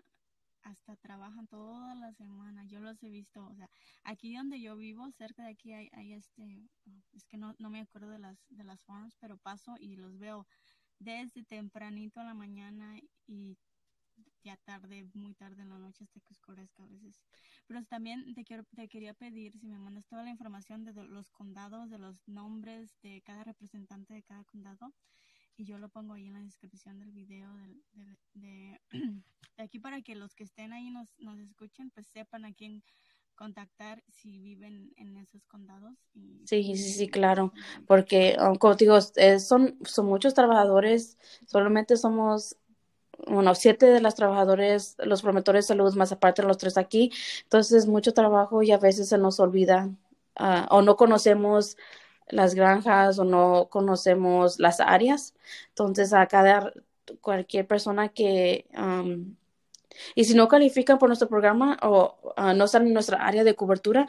hasta 0.63 0.95
trabajan 0.97 1.47
toda 1.47 1.95
la 1.95 2.13
semana. 2.13 2.65
Yo 2.65 2.79
los 2.79 3.01
he 3.03 3.09
visto, 3.09 3.45
o 3.45 3.55
sea, 3.55 3.69
aquí 4.03 4.35
donde 4.35 4.61
yo 4.61 4.75
vivo, 4.77 5.11
cerca 5.11 5.43
de 5.43 5.51
aquí 5.51 5.73
hay, 5.73 6.13
este, 6.13 6.69
es 7.13 7.25
que 7.27 7.37
no, 7.37 7.55
no 7.59 7.69
me 7.69 7.81
acuerdo 7.81 8.09
de 8.11 8.19
las, 8.19 8.37
de 8.49 8.63
las 8.63 8.83
farms, 8.85 9.15
pero 9.19 9.37
paso 9.37 9.75
y 9.79 9.95
los 9.97 10.17
veo 10.19 10.47
desde 10.99 11.43
tempranito 11.43 12.21
en 12.21 12.27
la 12.27 12.33
mañana 12.35 12.99
y 13.27 13.57
ya 14.43 14.57
tarde, 14.57 15.07
muy 15.13 15.33
tarde 15.33 15.61
en 15.61 15.69
la 15.69 15.79
noche 15.79 16.03
hasta 16.03 16.19
que 16.21 16.33
oscurezca 16.33 16.83
a 16.83 16.87
veces. 16.87 17.21
Pero 17.67 17.83
también 17.85 18.33
te 18.33 18.43
quiero, 18.43 18.63
te 18.75 18.87
quería 18.87 19.13
pedir 19.13 19.57
si 19.59 19.67
me 19.67 19.79
mandas 19.79 20.07
toda 20.07 20.23
la 20.23 20.29
información 20.31 20.83
de 20.85 20.93
los 20.93 21.31
condados, 21.31 21.89
de 21.89 21.99
los 21.99 22.27
nombres 22.27 22.95
de 23.01 23.21
cada 23.21 23.43
representante 23.43 24.13
de 24.13 24.23
cada 24.23 24.43
condado 24.45 24.93
y 25.57 25.65
yo 25.65 25.77
lo 25.77 25.89
pongo 25.89 26.13
ahí 26.13 26.27
en 26.27 26.33
la 26.33 26.41
descripción 26.41 26.99
del 26.99 27.11
video 27.11 27.53
del- 27.55 27.83
del- 27.93 28.17
de, 28.33 28.81
de 29.57 29.63
aquí 29.63 29.79
para 29.79 30.01
que 30.01 30.15
los 30.15 30.35
que 30.35 30.43
estén 30.45 30.73
ahí 30.73 30.89
nos, 30.89 31.17
nos 31.19 31.39
escuchen 31.39 31.89
pues 31.91 32.07
sepan 32.07 32.45
a 32.45 32.53
quién 32.53 32.83
contactar 33.35 34.03
si 34.09 34.39
viven 34.39 34.93
en 34.97 35.17
esos 35.17 35.45
condados. 35.45 35.97
Y, 36.13 36.41
Sí, 36.45 36.63
sí, 36.75 36.93
sí, 36.93 37.07
claro, 37.09 37.53
porque 37.85 38.35
um, 38.41 38.55
como 38.55 38.75
te 38.75 38.85
digo, 38.85 38.99
son, 39.39 39.77
son 39.85 40.05
muchos 40.07 40.33
trabajadores, 40.33 41.17
solamente 41.45 41.95
somos, 41.95 42.57
bueno, 43.27 43.55
siete 43.55 43.87
de 43.87 44.01
los 44.01 44.15
trabajadores, 44.15 44.95
los 44.99 45.21
promotores 45.21 45.65
de 45.65 45.69
salud, 45.69 45.95
más 45.95 46.11
aparte 46.11 46.41
de 46.41 46.47
los 46.47 46.57
tres 46.57 46.77
aquí, 46.77 47.11
entonces 47.43 47.87
mucho 47.87 48.13
trabajo 48.13 48.63
y 48.63 48.71
a 48.71 48.77
veces 48.77 49.09
se 49.09 49.17
nos 49.17 49.39
olvida 49.39 49.89
ah, 50.35 50.67
o 50.71 50.81
no 50.81 50.95
conocemos 50.95 51.77
las 52.27 52.55
granjas 52.55 53.19
o 53.19 53.23
no 53.25 53.67
conocemos 53.69 54.59
las 54.59 54.79
áreas. 54.79 55.33
Entonces, 55.69 56.13
a 56.13 56.27
cada 56.27 56.71
cualquier 57.21 57.67
persona 57.67 58.09
que 58.09 58.67
um, 58.77 59.35
y 60.15 60.25
si 60.25 60.33
no 60.33 60.47
califican 60.47 60.97
por 60.99 61.09
nuestro 61.09 61.27
programa 61.27 61.77
o 61.81 62.33
ah, 62.37 62.53
no 62.53 62.65
están 62.65 62.87
en 62.87 62.93
nuestra 62.93 63.25
área 63.25 63.43
de 63.43 63.55
cobertura, 63.55 64.07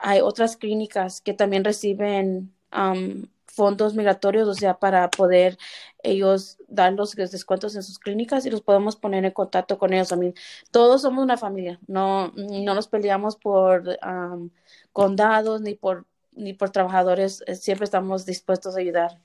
hay 0.00 0.20
otras 0.20 0.56
clínicas 0.56 1.20
que 1.20 1.34
también 1.34 1.64
reciben 1.64 2.52
um, 2.76 3.26
fondos 3.58 3.96
migratorios, 3.96 4.46
o 4.46 4.54
sea, 4.54 4.78
para 4.78 5.10
poder 5.10 5.58
ellos 6.04 6.58
dar 6.68 6.92
los 6.92 7.16
descuentos 7.16 7.74
en 7.74 7.82
sus 7.82 7.98
clínicas 7.98 8.46
y 8.46 8.50
los 8.50 8.62
podemos 8.62 8.94
poner 8.94 9.24
en 9.24 9.32
contacto 9.32 9.78
con 9.78 9.92
ellos. 9.92 10.08
también. 10.08 10.34
todos 10.70 11.02
somos 11.02 11.24
una 11.24 11.36
familia, 11.36 11.80
no, 11.88 12.32
no 12.36 12.74
nos 12.74 12.86
peleamos 12.86 13.34
por 13.36 13.98
um, 14.06 14.50
condados 14.92 15.60
ni 15.60 15.74
por, 15.74 16.06
ni 16.36 16.52
por 16.52 16.70
trabajadores, 16.70 17.42
eh, 17.48 17.56
siempre 17.56 17.84
estamos 17.84 18.24
dispuestos 18.26 18.76
a 18.76 18.80
ayudar. 18.80 19.20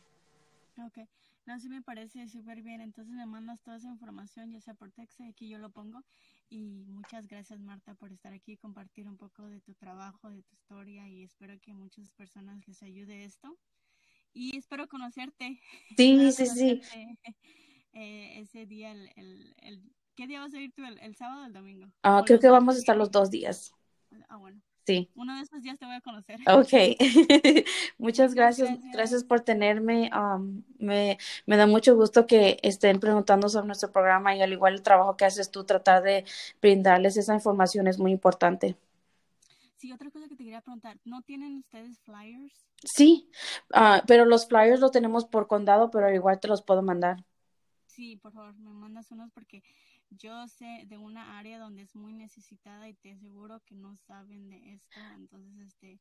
Okay. 0.88 1.08
No, 1.46 1.60
sí 1.60 1.70
me 1.70 1.82
parece 1.82 2.28
súper 2.28 2.62
bien. 2.62 2.80
Entonces 2.82 3.14
me 3.14 3.26
mandas 3.26 3.62
toda 3.62 3.78
esa 3.78 3.90
información, 3.90 4.52
ya 4.52 4.62
sea 4.62 4.74
por 4.74 4.92
texto, 4.92 5.24
aquí 5.30 5.50
yo 5.50 5.58
lo 5.60 5.70
pongo. 5.70 6.02
Y 6.50 6.86
muchas 6.88 7.28
gracias, 7.28 7.60
Marta, 7.60 7.94
por 7.96 8.12
estar 8.12 8.34
aquí 8.34 8.54
y 8.54 8.58
compartir 8.58 9.08
un 9.08 9.18
poco 9.18 9.46
de 9.48 9.60
tu 9.60 9.74
trabajo, 9.74 10.30
de 10.30 10.42
tu 10.42 10.56
historia. 10.56 11.08
Y 11.10 11.24
espero 11.24 11.60
que 11.60 11.74
muchas 11.74 12.10
personas 12.12 12.66
les 12.68 12.82
ayude 12.82 13.26
esto 13.26 13.58
y 14.34 14.58
espero 14.58 14.88
conocerte. 14.88 15.60
Sí, 15.98 16.32
sí, 16.32 16.46
sí. 16.48 16.82
Eh, 17.96 18.40
ese 18.40 18.66
día, 18.66 18.92
el, 18.92 19.12
el, 19.16 19.56
el, 19.62 19.84
¿qué 20.16 20.26
día 20.26 20.40
vas 20.40 20.52
a 20.56 20.60
ir 20.60 20.74
tú? 20.74 20.82
¿El, 20.84 21.16
sábado 21.16 21.44
o 21.44 21.46
el 21.46 21.54
domingo? 21.54 21.86
Ah, 22.02 22.24
creo 22.26 22.40
que 22.40 22.50
vamos 22.50 22.76
a 22.76 22.80
estar 22.80 22.98
los 22.98 23.12
dos 23.12 23.30
días. 23.30 23.72
Ah, 24.30 24.38
bueno. 24.38 24.60
Sí. 24.84 25.12
Uno 25.14 25.36
de 25.36 25.44
esos 25.44 25.62
días 25.62 25.78
te 25.78 25.86
voy 25.86 25.94
a 25.94 26.02
conocer. 26.02 26.40
Ok. 26.48 26.74
Muchas 28.00 28.34
gracias. 28.34 28.80
Gracias 28.92 29.24
por 29.24 29.42
tenerme. 29.42 30.10
Um, 30.12 30.64
me, 30.80 31.20
me, 31.46 31.56
da 31.56 31.68
mucho 31.68 31.96
gusto 31.96 32.26
que 32.26 32.58
estén 32.64 33.00
preguntando 33.00 33.48
sobre 33.48 33.68
nuestro 33.68 33.92
programa 33.92 34.36
y 34.36 34.42
al 34.42 34.52
igual 34.52 34.74
el 34.74 34.82
trabajo 34.82 35.16
que 35.16 35.26
haces 35.26 35.52
tú, 35.52 35.64
tratar 35.64 36.02
de 36.02 36.26
brindarles 36.64 37.16
esa 37.16 37.36
información 37.36 37.86
es 37.86 38.00
muy 38.00 38.12
importante. 38.12 38.76
Sí, 39.84 39.92
otra 39.92 40.10
cosa 40.12 40.30
que 40.30 40.38
te 40.38 40.46
quería 40.46 40.62
preguntar, 40.62 40.98
¿no 41.04 41.24
tienen 41.24 41.58
ustedes 41.58 42.00
flyers? 42.00 42.70
Sí, 42.86 43.30
uh, 43.76 44.00
pero 44.08 44.24
los 44.24 44.48
flyers 44.48 44.80
los 44.80 44.92
tenemos 44.92 45.26
por 45.26 45.48
condado, 45.48 45.92
pero 45.92 46.10
igual 46.10 46.40
te 46.40 46.48
los 46.48 46.62
puedo 46.62 46.82
mandar. 46.82 47.26
Sí, 47.86 48.16
por 48.16 48.32
favor, 48.32 48.56
me 48.56 48.72
mandas 48.72 49.12
unos 49.12 49.30
porque 49.32 49.62
yo 50.10 50.48
sé 50.48 50.86
de 50.88 50.98
una 50.98 51.38
área 51.38 51.60
donde 51.60 51.82
es 51.82 51.96
muy 51.96 52.14
necesitada 52.14 52.88
y 52.88 52.94
te 52.94 53.12
aseguro 53.12 53.60
que 53.66 53.76
no 53.76 53.98
saben 53.98 54.48
de 54.50 54.72
esto. 54.72 55.02
Entonces, 55.18 55.68
este, 55.68 56.00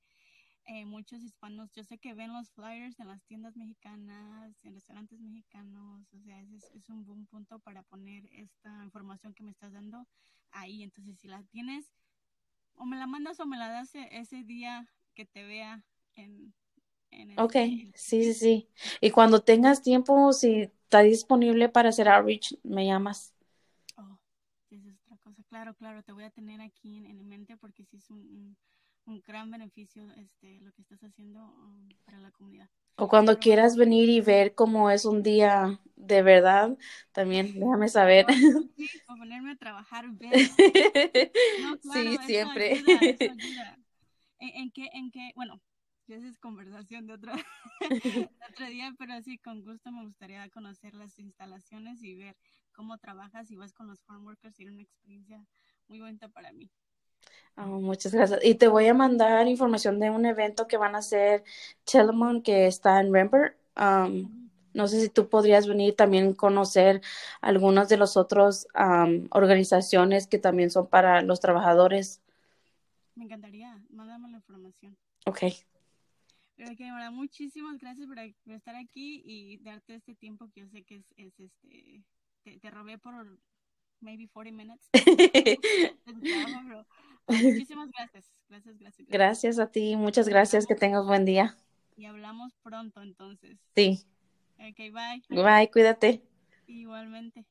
eh, 0.66 0.84
muchos 0.84 1.24
hispanos, 1.24 1.72
yo 1.72 1.82
sé 1.82 1.98
que 1.98 2.14
ven 2.14 2.32
los 2.32 2.52
flyers 2.52 3.00
en 3.00 3.08
las 3.08 3.24
tiendas 3.24 3.56
mexicanas, 3.56 4.54
en 4.62 4.74
restaurantes 4.74 5.18
mexicanos, 5.20 6.06
o 6.12 6.20
sea, 6.20 6.40
es, 6.40 6.70
es 6.70 6.88
un 6.88 7.04
buen 7.04 7.26
punto 7.26 7.58
para 7.58 7.82
poner 7.82 8.28
esta 8.30 8.84
información 8.84 9.34
que 9.34 9.42
me 9.42 9.50
estás 9.50 9.72
dando 9.72 10.06
ahí. 10.52 10.84
Entonces, 10.84 11.18
si 11.18 11.26
la 11.26 11.42
tienes, 11.42 11.90
o 12.76 12.84
me 12.84 12.96
la 12.96 13.06
mandas 13.06 13.40
o 13.40 13.46
me 13.46 13.56
la 13.58 13.68
das 13.68 13.94
e, 13.94 14.08
ese 14.12 14.44
día 14.44 14.88
que 15.14 15.24
te 15.24 15.44
vea 15.44 15.84
en... 16.14 16.54
en 17.10 17.30
ok, 17.36 17.52
sí, 17.94 18.24
sí, 18.24 18.34
sí. 18.34 18.68
Y 19.00 19.10
cuando 19.10 19.40
tengas 19.42 19.82
tiempo, 19.82 20.32
si 20.32 20.62
está 20.62 21.00
disponible 21.00 21.68
para 21.68 21.90
hacer 21.90 22.08
outreach, 22.08 22.54
me 22.62 22.86
llamas. 22.86 23.34
Oh, 23.96 24.18
esa 24.70 24.88
es 24.88 24.96
otra 25.00 25.16
cosa. 25.18 25.42
Claro, 25.44 25.74
claro, 25.74 26.02
te 26.02 26.12
voy 26.12 26.24
a 26.24 26.30
tener 26.30 26.60
aquí 26.60 26.96
en, 26.96 27.06
en 27.06 27.28
mente 27.28 27.56
porque 27.56 27.84
sí 27.84 27.96
es 27.96 28.10
un, 28.10 28.18
un, 28.18 28.56
gran 29.26 29.50
beneficio 29.50 30.10
este, 30.16 30.60
lo 30.60 30.72
que 30.72 30.82
estás 30.82 31.02
haciendo 31.02 31.40
um, 31.40 31.88
para 32.04 32.18
la 32.18 32.30
comunidad. 32.30 32.68
O 32.96 33.08
cuando 33.08 33.38
quieras 33.38 33.76
venir 33.76 34.08
y 34.08 34.20
ver 34.20 34.54
cómo 34.54 34.90
es 34.90 35.04
un 35.04 35.22
día 35.22 35.80
de 35.96 36.22
verdad, 36.22 36.76
también 37.12 37.58
déjame 37.58 37.88
saber. 37.88 38.26
Sí, 38.76 38.88
o 39.08 39.16
ponerme 39.16 39.52
a 39.52 39.56
trabajar. 39.56 40.04
sí, 41.92 42.18
siempre. 42.26 42.82
¿En, 44.38 44.70
qué, 44.72 44.90
en 44.92 45.10
qué, 45.10 45.32
bueno, 45.36 45.60
esa 46.08 46.28
es 46.28 46.38
conversación 46.38 47.06
de 47.06 47.14
otro, 47.14 47.32
otro 48.50 48.66
día, 48.66 48.94
pero 48.98 49.20
sí, 49.22 49.38
con 49.38 49.64
gusto 49.64 49.90
me 49.90 50.04
gustaría 50.04 50.48
conocer 50.50 50.94
las 50.94 51.18
instalaciones 51.18 52.02
y 52.02 52.14
ver 52.14 52.36
cómo 52.72 52.98
trabajas 52.98 53.50
y 53.50 53.56
vas 53.56 53.72
con 53.72 53.86
los 53.86 54.02
farm 54.02 54.24
workers. 54.24 54.56
Sería 54.56 54.72
una 54.72 54.82
experiencia 54.82 55.46
muy 55.88 56.00
buena 56.00 56.28
para 56.28 56.52
mí. 56.52 56.70
Oh, 57.56 57.80
muchas 57.80 58.14
gracias. 58.14 58.40
Y 58.42 58.54
te 58.54 58.68
voy 58.68 58.86
a 58.86 58.94
mandar 58.94 59.46
información 59.46 60.00
de 60.00 60.10
un 60.10 60.24
evento 60.24 60.66
que 60.66 60.78
van 60.78 60.94
a 60.94 60.98
hacer 60.98 61.44
Telemon 61.84 62.42
que 62.42 62.66
está 62.66 63.00
en 63.00 63.12
Rembert. 63.12 63.56
Um, 63.76 64.48
no 64.72 64.88
sé 64.88 65.02
si 65.02 65.10
tú 65.10 65.28
podrías 65.28 65.66
venir 65.66 65.94
también 65.94 66.32
conocer 66.32 67.02
algunas 67.42 67.90
de 67.90 67.98
las 67.98 68.16
otras 68.16 68.66
um, 68.74 69.28
organizaciones 69.30 70.26
que 70.26 70.38
también 70.38 70.70
son 70.70 70.86
para 70.86 71.20
los 71.20 71.40
trabajadores. 71.40 72.22
Me 73.14 73.24
encantaría. 73.24 73.78
Mándame 73.90 74.30
la 74.30 74.38
información. 74.38 74.96
Ok. 75.26 75.40
Pero 76.56 76.76
que, 76.76 76.90
muchísimas 77.10 77.78
gracias 77.78 78.08
por, 78.08 78.18
estar 78.18 78.76
aquí 78.76 79.22
y 79.26 79.58
darte 79.58 79.96
este 79.96 80.14
tiempo 80.14 80.48
que 80.54 80.60
yo 80.60 80.68
sé 80.68 80.84
que 80.84 80.96
es, 80.96 81.04
es 81.16 81.38
este, 81.38 82.02
te, 82.44 82.58
te 82.58 82.70
robé 82.70 82.96
por 82.98 83.38
maybe 84.00 84.28
40 84.28 84.56
minutes. 84.56 84.88
muchísimas 87.28 87.90
gracias. 87.90 88.30
Gracias, 88.48 88.78
gracias. 88.78 89.08
Gracias 89.08 89.58
a 89.58 89.70
ti, 89.70 89.96
muchas 89.96 90.28
gracias, 90.28 90.66
que 90.66 90.74
tengas 90.74 91.06
buen 91.06 91.24
día. 91.24 91.56
Y 91.96 92.06
hablamos 92.06 92.54
pronto 92.62 93.02
entonces. 93.02 93.58
Sí. 93.74 94.04
Ok, 94.58 94.78
bye. 94.92 95.22
Bye, 95.30 95.70
cuídate. 95.70 96.22
Igualmente. 96.66 97.44